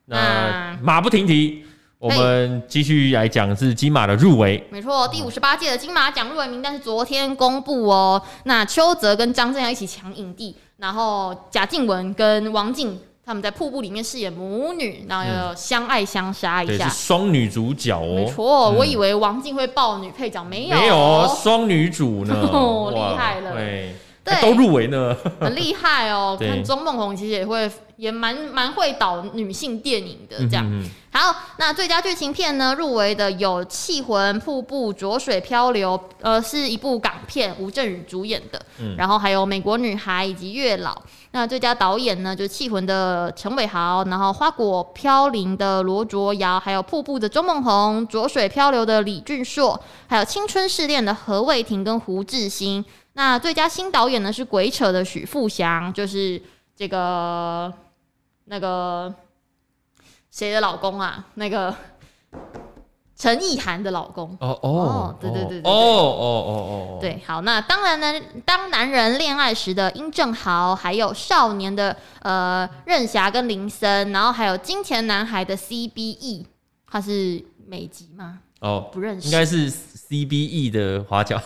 [0.05, 1.63] 那马不停蹄。
[1.99, 8.21] 我们继续来讲是金马的入围，没错，第五十八届的金马奖入围名单是昨天公布哦。
[8.43, 18.15] 那邱泽跟张震要一起抢影帝，然后贾静雯跟王净他们在瀑布里面饰演母女，然后又相爱相杀一下，双女主角哦。
[18.15, 22.33] 没错，我以为王静会抱女配角，没有，没有双女主呢，
[22.95, 23.51] 厉害了，
[24.23, 26.37] 对，都入围呢，很厉害哦。
[26.39, 27.69] 看钟梦红其实也会。
[27.97, 30.65] 也蛮蛮会导女性电影的，这样。
[31.11, 32.75] 好，那最佳剧情片呢？
[32.77, 38.61] 入围的有《气魂》《瀑布》《浊水漂流》，呃，是一部港片，吴镇宇主演的。
[38.79, 40.93] 嗯、然后还有《美国女孩》以及《月老》。
[41.31, 42.35] 那最佳导演呢？
[42.35, 52.85] 就是《气魂》的陈伟豪，然后《花果飘零》的罗卓瑶，还有《瀑布》的周梦红，《浊水漂流》的李俊硕，还有《青春试炼》的何卫庭跟胡志新。
[53.13, 54.31] 那最佳新导演呢？
[54.31, 56.39] 是《鬼扯》的许富祥，就是
[56.75, 57.73] 这个。
[58.47, 59.13] 那个
[60.31, 61.25] 谁的老公啊？
[61.35, 61.73] 那个
[63.15, 64.37] 陈意涵的老公。
[64.39, 76.45] 哦哦，对对对对，哦哦哦哦对，好，那当然呢，当男人恋爱时的殷正豪，还有少年的呃任侠跟林森，然后还有金钱男孩的 CBE，
[76.89, 78.39] 他是美籍吗？
[78.59, 81.37] 哦，不认识，应该是 CBE 的华侨。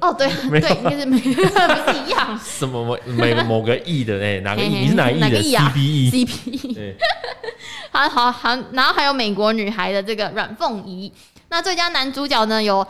[0.00, 0.28] 哦，对
[0.60, 2.38] 对，应该是没 不是一样。
[2.44, 4.68] 什么某每某个 E 的哎，哪个 E？
[4.68, 6.74] 你是哪个 E 的？CBE，CBE。
[6.74, 6.96] 对，
[7.90, 11.12] 好好好，然后还有美国女孩的这个阮凤仪。
[11.48, 12.86] 那最佳男主角呢有。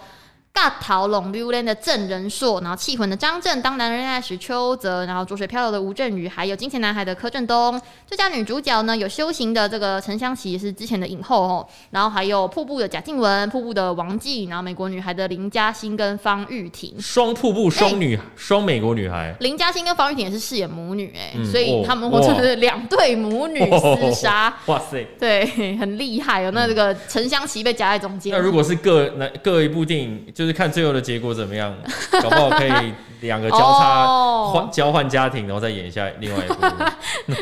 [0.61, 7.81] 大逃龙溜莲的郑仁硕，然后气魂的张震，当男人恋爱时邱泽，然后浊水漂流的吴镇宇，还有金钱男孩的柯震东。
[8.05, 11.69] 最佳女主角呢有修行的这个陈湘琪，是之前的影后哦。
[11.91, 17.01] 然后还有瀑布的贾静雯，瀑布的王静，然后美国女孩的林嘉欣跟方玉婷。
[17.01, 19.33] 双瀑布双女双、欸、美国女孩。
[19.39, 24.53] 林嘉欣跟方玉婷也是饰演母女哎、欸，嗯、所以他们或者是两对母女厮杀。
[24.67, 25.47] 哇塞，对，
[25.77, 26.51] 很厉害哦。
[26.53, 28.33] 那这个陈湘琪被夹在中间。
[28.33, 30.47] 那如果是各那各一部电影就。
[30.47, 31.74] 是看最后的结果怎么样，
[32.22, 34.07] 搞不好可以两个交叉
[34.53, 34.72] 换、oh.
[34.72, 37.34] 交换家庭，然后再演一下另外一部。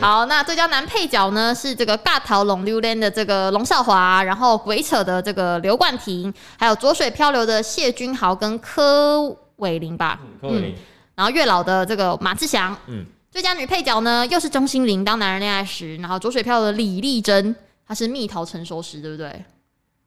[0.00, 10.20] 好，那最佳男配角呢是这个《尬桃龙溜莲》的这个龙少华，然后《鬼扯》的这个刘冠廷，还有《浊水漂流》的谢君豪跟柯伟林吧。
[10.40, 10.74] 柯伟林。
[11.14, 12.76] 然后《月老》的这个马志祥。
[12.86, 13.04] 嗯。
[13.28, 17.54] 最佳女配角呢又是钟欣凌，当男人恋爱时，然后《浊水漂流》的李丽珍，
[17.86, 19.30] 她是蜜桃成熟时，对不对？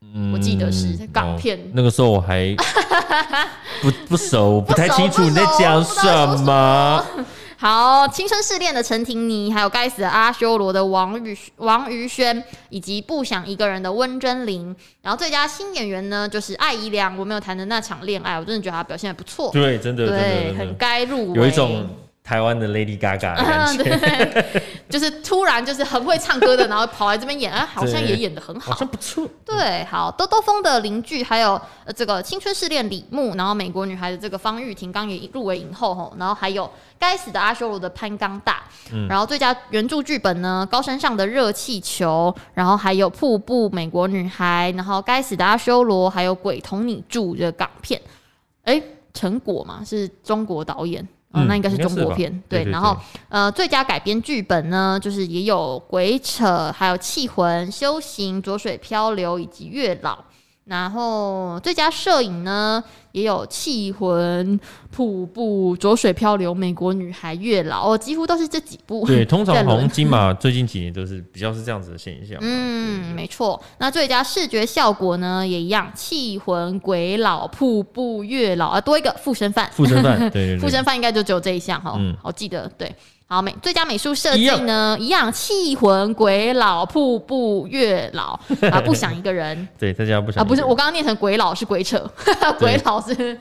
[0.02, 2.56] 嗯，我记得是港片，哦，那个时候我还
[3.82, 7.06] 不不熟，不太清楚你在讲什么。
[7.58, 14.74] 好，青春试炼的陈婷妮，还有该死的阿修罗的王宇王宇轩，以及不想一个人的温贞菱。
[15.02, 17.18] 然后最佳新演员呢，就是艾怡良。
[17.18, 19.52] 我没有谈的那场恋爱，我真的觉得他表现还不错。
[19.52, 21.40] 对，真的，对，很该入围。
[21.42, 21.86] 有一种。
[22.30, 29.28] 台湾的 Lady Gaga 的感觉，对，就是突然就是很会唱歌的，然后跑来这边演，啊，好像也演的很好，好像不错。
[29.44, 31.60] 对，好，兜兜风的邻居，还有
[31.96, 36.70] 这个青春试炼李牧，然后美国女孩的这个方玉婷刚也入围影后吼，然后还有
[37.00, 38.62] 该死的阿修罗的潘刚大，
[38.94, 48.00] 嗯，然后最佳原著剧本呢，高山上的热气球，然后还有瀑布美国女孩，然后该死的阿修罗，还有鬼同你住的港片，
[48.66, 48.80] 哎，
[49.16, 51.08] 成果嘛是中国导演。
[51.32, 52.98] 哦，那应该是中国片，对，然后，
[53.30, 60.16] 呃，最佳改编剧本呢，就是也有《鬼扯》，还有《气魂》《修行》《浊水漂流》以及《月老》。
[60.70, 64.60] 然后最佳摄影呢，也有《气魂》、
[64.92, 69.04] 《瀑布》、《浊水漂流》、《美国女孩》、《月老》，哦，几乎都是这几部。
[69.08, 72.38] 对， 通常红金马最近几年都是比较是这样子的现象。
[72.40, 73.60] 嗯，没错。
[73.80, 79.68] 那最佳视觉效果呢，也一样，《气魂》、《鬼老》、《瀑布》、《月老》啊，多一个附身犯。
[79.72, 81.96] 附身犯，对 附身犯应该就只有这一项哈。
[81.98, 82.96] 嗯，我记得对。
[83.32, 88.32] 好，美最佳美术设计呢，一样，气魂、鬼老、瀑布、月老
[88.72, 89.68] 啊， 不想一个人。
[89.78, 92.04] 对，大家不想啊，不是，我刚刚念成鬼佬是鬼扯，
[92.58, 93.38] 鬼老是。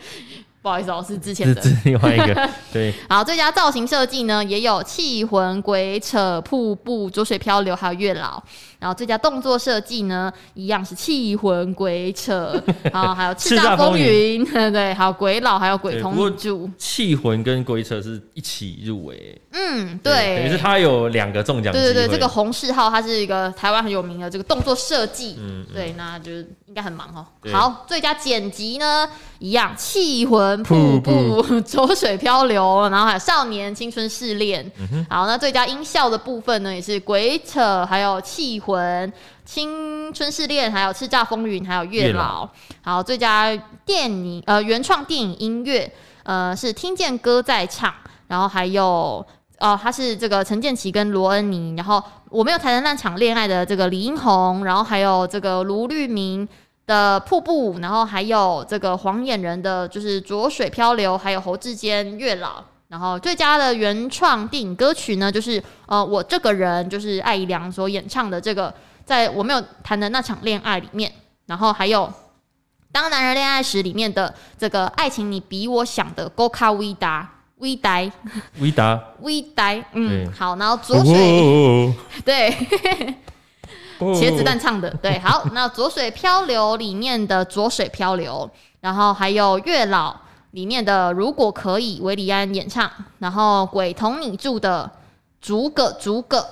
[0.68, 2.92] 不好意思，我是之前的，另外一个 对。
[3.08, 8.42] 好，最佳造型设计呢，也有气魂、鬼扯、瀑布、浊水漂流，还有月老。
[8.78, 12.54] 然后最佳动作设计呢，一样是气魂、鬼扯，
[12.92, 16.70] 然后还有叱咤风云， 对，还有鬼佬，还有鬼同你住。
[16.78, 21.72] 缉魂跟鬼扯是一起入围，嗯，对，等于是他有两个中奖。
[21.72, 27.26] 对对对，这个洪世浩他是一个台湾很有名的这个动作设计，嗯，对，那就是应该很忙哦。
[27.50, 29.08] 好，最佳剪辑呢，
[29.40, 30.57] 一样气魂。
[30.62, 34.64] 瀑布、 浊水漂流，然后还有少年青春试炼。
[35.08, 39.12] 好，那最佳音效的部分呢，也是鬼扯，还有气魂、
[39.44, 42.48] 青春试炼，还有叱咤风云，还有月老。
[42.82, 43.54] 好，最佳
[43.84, 45.90] 电影呃原创电影音乐
[46.22, 47.92] 呃是听见歌在唱，
[48.26, 49.24] 然后还有
[49.58, 56.46] 哦，他是这个陈建奇跟罗恩妮，然后我没有谈的那场恋爱的这个李英宏，然后还有这个卢律铭
[56.88, 62.64] 的瀑布，然后还有这个黄眼人的，就是浊水漂流，还有侯志坚月老。
[62.88, 68.72] 然后最佳的原创电影歌曲呢，就是呃我这个人就是艾怡良所演唱的这个，
[69.04, 71.12] 在我没有谈的那场恋爱里面，
[71.44, 72.10] 然后还有
[72.90, 78.10] 当男人恋爱时里面的这个爱情，你比我想的高卡威达威呆
[78.60, 81.92] 威达威呆， 嗯好，然后浊水。
[82.24, 82.50] 对
[83.98, 90.14] 茄子蛋唱的对好，那浊水漂流里面的浊水漂流，然后还有月老。
[90.52, 94.90] 里面的如果可以，韦礼安演唱，然后鬼同你住的
[95.42, 96.42] 逐个逐个，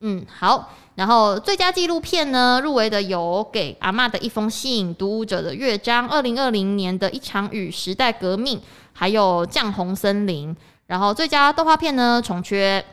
[0.00, 8.60] 嗯好，然后最佳纪录片呢入围的有给阿嬷的一封信、读舞者的乐章、二零二零年的一场雨、时代革命，
[8.92, 10.54] 还有降红森林。
[10.86, 12.84] 然后最佳动画片呢从缺，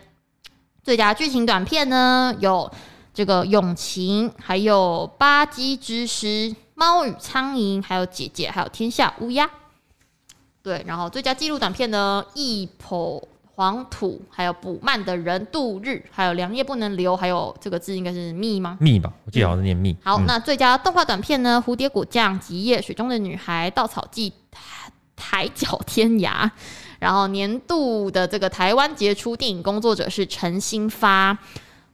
[0.82, 2.72] 最佳剧情短片呢有
[3.20, 9.50] 这个永晴，还有巴基之师、猫与苍蝇，还有姐姐，还有天下乌鸦。
[10.64, 13.22] 对，然后最佳纪录短片呢，《一抔
[13.56, 18.78] 黄土》，还有补慢的人度日，还有良夜不能留，还有这个字应该是密吗？
[18.80, 19.94] 密吧，我记得好像是念蜜。
[20.02, 24.32] 好，嗯、那最佳动画短片呢，《蝴蝶果酱》、《极夜》、《水中的女孩》、《稻草记》、
[25.18, 26.50] 海角天涯。
[27.00, 31.38] 然后年度的这个台湾杰出电影工作者是陈新发，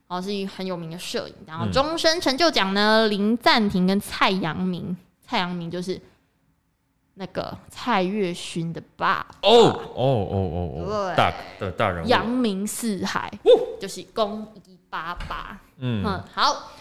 [0.08, 1.36] 然后是一个很有名的摄影。
[1.46, 4.96] 然后终身成就奖呢，林赞庭跟蔡阳明，
[5.26, 6.00] 蔡阳明就是。
[7.18, 9.58] 那个蔡岳勋的爸爸哦
[9.96, 13.32] 哦哦哦哦，大的大人物，扬名四海，
[13.80, 16.04] 就是公一八八，嗯，
[16.34, 16.74] 好，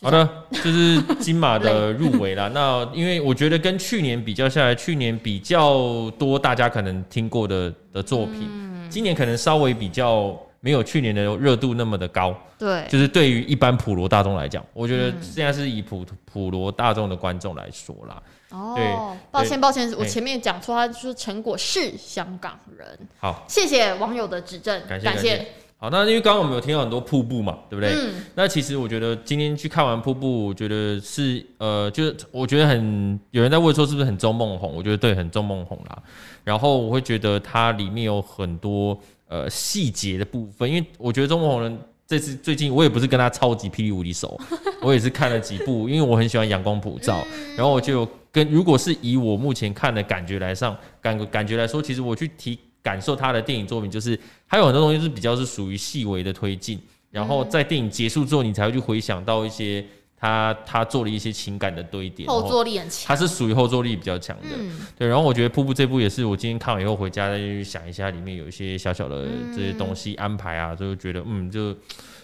[0.00, 2.50] 好的，就是金马的 入围啦。
[2.54, 10.34] 那因为我觉得跟去年比较下来，去年比较多大家可能听过的的作品，今年可能稍微比较
[10.64, 12.34] 没有去年的热度那么的高。
[12.58, 18.22] 对，就是对于一般普罗大众来讲，我觉得现在是以普普罗大众的观众来说啦。
[18.50, 22.98] 哦，抱歉抱歉，我前面讲错，他说陈果是香港人。
[23.18, 25.46] 好，谢谢网友的指正，感谢感谢。
[25.76, 27.92] 好，那因为刚刚我们有听到很多瀑布嘛，对不对？
[27.94, 28.14] 嗯。
[28.34, 34.72] 那其实我觉得今天去看完瀑布，我觉得是呃，就是我觉得很有人在问说是不是很钟孟宏？
[34.74, 36.02] 我觉得对，很钟孟宏啦。
[36.42, 38.98] 然后我会觉得它里面有很多
[39.28, 41.78] 呃细节的部分，因为我觉得中国红人。
[42.06, 44.38] 这次最近我也不是跟他超级霹雳无敌熟，
[44.82, 56.78] 我也是看了几部，因为我很喜欢阳光普照，然后我就跟如果是以我目前看的感觉来上感感觉来说，其实我去提感受他的电影作品，就是还有很多东西是比较是属于细微的推进，
[57.10, 59.82] 然后在电影结束之后，你才会去回想到一些。
[60.24, 65.06] 他他做了一些情感的堆叠，后坐力很强，他是属于后坐力比较强的，嗯、对。
[65.06, 71.76] 然后我觉得瀑布这部也是我今天看完以后回家再去想一下，里面有一些小小的这些东西安排啊，就觉得嗯，就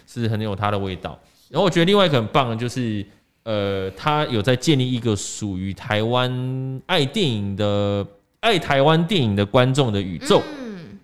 [0.07, 1.19] 是很有它的味道。
[1.47, 3.05] 然后我觉得另外一个很棒的就是，
[3.43, 8.03] 呃，他有在建立一个属于台湾爱电影的
[8.39, 10.99] 爱台湾电影的观众的宇宙，嗯，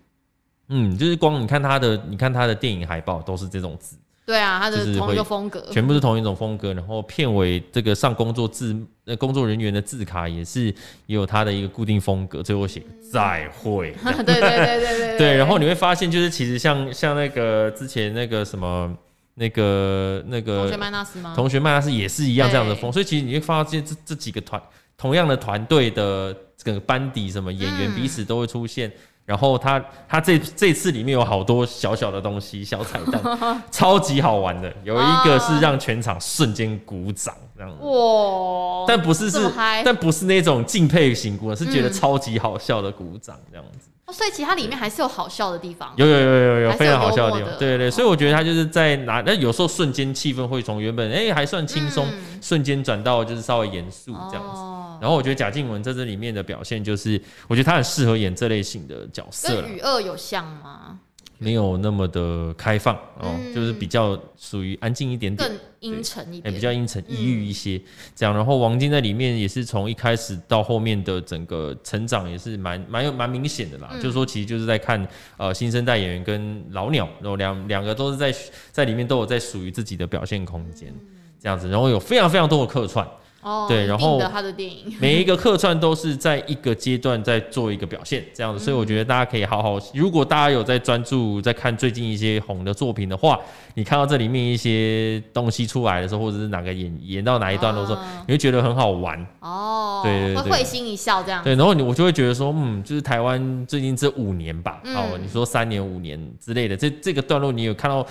[0.70, 3.96] 嗯，就是光你看他的，你看他的电影海报都是这种字。
[4.28, 6.74] 对啊，他的同一个风格，全部是同一种风格。
[6.74, 8.76] 然后片尾这个上工作字，
[9.06, 10.66] 呃，工作人员的字卡也是
[11.06, 12.42] 也有他的一个固定风格。
[12.42, 15.36] 最后写再会， 对对对对对对。
[15.38, 18.94] 然后你会发现，就是其实像像那个之前那个什么
[19.36, 21.32] 那个那个同学麦纳斯吗？
[21.34, 22.92] 同学麦纳斯也是一样这样的风。
[22.92, 24.62] 所以其实你会发现这这几个团
[24.98, 28.92] 同样的团队的这个班底，什么演员彼此都会出现。
[29.28, 34.72] 然后他他这这次里面有好多小小的东西，小彩蛋， 超级好玩的。
[34.84, 38.86] 有一个是让全场瞬间鼓掌这样子，哇！
[38.88, 39.38] 但不是是，
[39.84, 43.90] 但不是那种敬佩型鼓掌，是觉得超级好笑的鼓掌这样子。
[44.08, 47.90] 哦，所以其实它里面还是有好笑的地方，有有有有有非常好笑的地方，对对对。
[47.90, 52.08] 所以我觉得他就是在拿，那有时候瞬间气氛会从原本哎还算轻松，
[52.40, 54.62] 瞬间转到就是稍微严肃这样子。
[54.98, 59.54] 然后我觉得贾静雯在这里面的表现，就是我觉得她很适合演这类型的角色。
[59.60, 60.98] 跟雨二有像吗？
[61.38, 67.80] 没有那么的开放哦，嗯、就是比较属于安静一点点，更阴沉一点，比较阴沉抑郁一些
[68.16, 68.34] 这样。
[68.34, 73.90] 然后王晶在里面也是从一开始到后面的整个成长也是蛮蛮有蛮明显的啦。
[73.92, 78.34] 嗯、就是说，其实就是在看呃新生代演员跟老鸟，然后两两个都是在
[78.72, 80.92] 在里面都有在属于自己的表现空间
[81.40, 81.68] 这样子。
[81.68, 83.08] 然后有非常非常多的客串。
[83.40, 84.92] 哦，对，然后他的电影。
[85.00, 93.38] 每一个客串都是在一个阶段在做一个表现，这样子，所以我觉得大家可以好好，如果大家有在专注在看最近一些红的作品的话，
[93.74, 99.24] 你看到这里面一些东西出来的时候，或者是哪个演演到哪一段的时候，你会觉得很好玩。
[99.40, 108.04] 哦，对对对，会会心一笑这样，对，然后你我就会觉得说，嗯，就是台湾最近这五年吧，哦，你说三年五年之类的，这这个段落你有看到？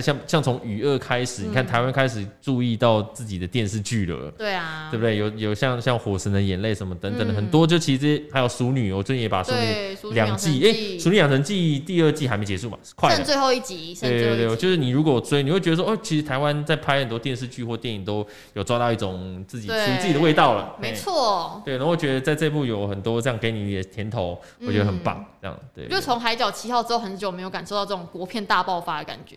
[0.00, 5.16] 像像从雨二开始，你看台湾开始注意到自己的电视剧了，对啊，对不对？
[5.16, 25.86] 有有像像火神的眼泪什么等等的很多，就其实还有淑女，我最近也把淑女两季，哎，淑女养成记第二季还没结束嘛，快剩最后一集，对对对，就是你如果追，你会觉得说，哦，其实台湾在拍很多电视剧或电影都有抓到一种自己属于自己的味道了，没错，对，然后我觉得在这部有很多这样给你的甜头，我觉得很棒，这样对。
[25.88, 29.36] 就从海角七号之后很久没有感受到这种国片大爆发的感觉，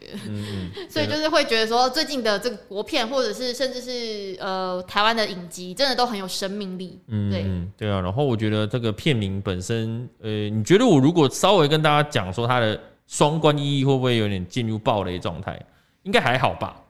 [0.51, 1.27] 嗯，所以就是。
[1.27, 6.97] 会觉得说最近的这个国片，或者是甚至是呃台湾的影集，真的都很有生命力。
[7.07, 7.45] 嗯，对，
[7.77, 7.99] 对啊。
[7.99, 15.61] 然后我觉得这个片名本身，呃，你觉得我如果稍微跟大家讲说它的双关意义，会不会有点进入暴雷状态？
[16.03, 16.81] 应该还好吧。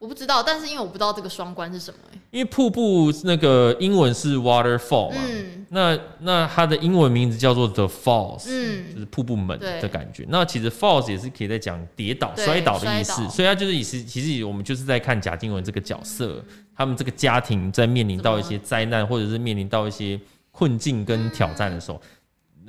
[0.00, 10.24] 我不知道，但是因为我不知道这个双关是什么、欸、因为瀑布那个英文是 waterfall 嘛，嗯、那那它的英文名字叫做 The Falls，嗯，就是瀑布门的感觉。
[10.30, 20.18] 那其实 Falls 也是可以在讲跌倒、摔倒的意思，所以它就是也是其实我们就是在看贾静雯这个角色，嗯、他们这个家庭在面临到一些灾难，或者是面临到一些
[20.50, 21.98] 困境跟挑战的时候。
[21.98, 22.08] 嗯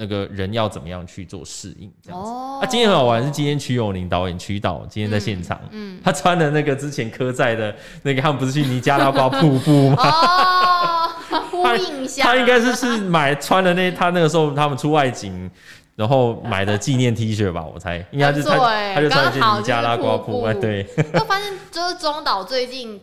[0.01, 1.91] 那个人要怎么样去做适应？
[2.01, 2.27] 这样子。
[2.27, 2.59] 哦。
[2.59, 5.61] 啊，今天很好玩，是今天曲友宁导演曲导今天在现场。
[5.69, 6.01] 嗯。
[6.03, 9.97] 他穿的那个之前科在的那个，他们不是去尼加拉瓜瀑布吗？
[10.03, 11.09] 哦。
[11.51, 12.23] 呼应一下。
[12.23, 15.47] 他应该是是买穿的那他那个时候他们出外景，
[15.95, 18.57] 然后买的纪念 T 恤吧，我猜应该是他
[18.95, 20.53] 他就穿去尼加拉瓜瀑布。
[20.59, 20.83] 对。
[21.13, 22.99] 就发现就是中岛最近。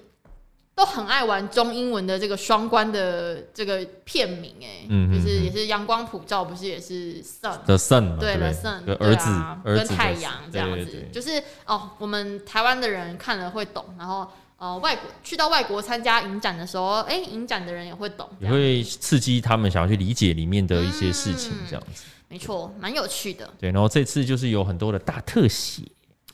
[0.78, 9.28] 都很爱玩中英文的这个双关的这个片名，哎，嗯，就是也是阳光普照，不是也是 sun，the sun，对，the sun，儿子，
[9.64, 14.24] 跟太阳这样子，就是哦，我们台湾的人看了会懂，然后
[14.56, 23.50] 呃，外国去到外国参加影展的时候，哎，影展的人也会懂，也会刺激他们想要去理解里面的一些事情，这样子，没错，蛮有趣的。
[23.58, 25.82] 对，然后这次就是有很多的大特写。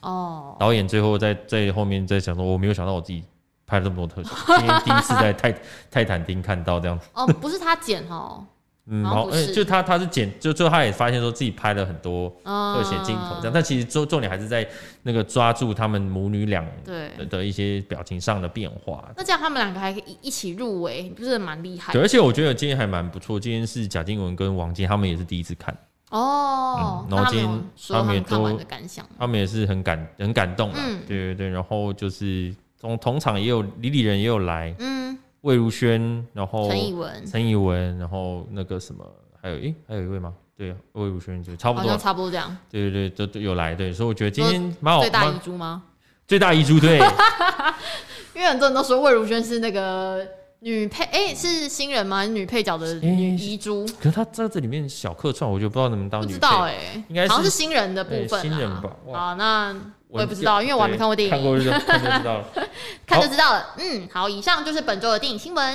[0.03, 3.25] 哦，导演最后在在后面在想说，我没有想到我自己。
[3.75, 5.53] 拍了这么多特效，今天第一次在泰
[5.91, 7.09] 泰坦丁看到这样子。
[7.13, 8.47] 哦，不是他剪哦，
[8.87, 14.65] 嗯，好，哎，就他他是剪，就最后他也发现说自己拍了很多特写镜头这样，但其实重重点还是在
[15.03, 19.05] 那个抓住他们母女俩对的一些表情上的变化。
[19.17, 21.93] 那这样他们两个还可以一起入围，不是蛮厉害？
[21.93, 23.41] 对，而且我觉得今天还蛮不错。
[23.41, 25.77] 今天是贾静雯跟王晶他们也是第一次看
[26.11, 28.57] 哦，然后今天他们也都
[28.87, 32.55] 想，他们也是很感很感动的，对对对，然后就是。
[32.85, 39.03] 同同场也有李李仁也有来，嗯，魏如萱，然后陈以文，陈以文，然后那个什么，
[39.41, 40.35] 还有诶、欸，还有一位吗？
[40.55, 42.55] 对，魏如萱就差不多，差不多这样。
[42.71, 45.01] 对对对，都都有来，对，所以我觉得今天蛮好。
[45.01, 45.83] 最大遗珠吗？
[46.29, 46.99] 最大遗珠，对。
[48.37, 50.27] 因为很多人都说魏如萱是那个
[50.61, 52.27] 女配，哎、欸，是新人吗？
[52.27, 53.95] 女配角的女遗珠、欸。
[53.99, 56.33] 可是她在这里面小客串，我就不知道能不能当女配。
[56.33, 58.43] 不知道哎、欸，应该好像是新人的部分、欸。
[58.43, 58.95] 新人吧。
[59.11, 59.75] 好，那。
[60.15, 61.31] 我也不知道，因为我还没看过电影。
[61.35, 62.45] 看过就看就知道了。
[63.05, 63.75] 看就知道了。
[63.79, 65.73] 嗯，好，以上就是本周的电影新闻。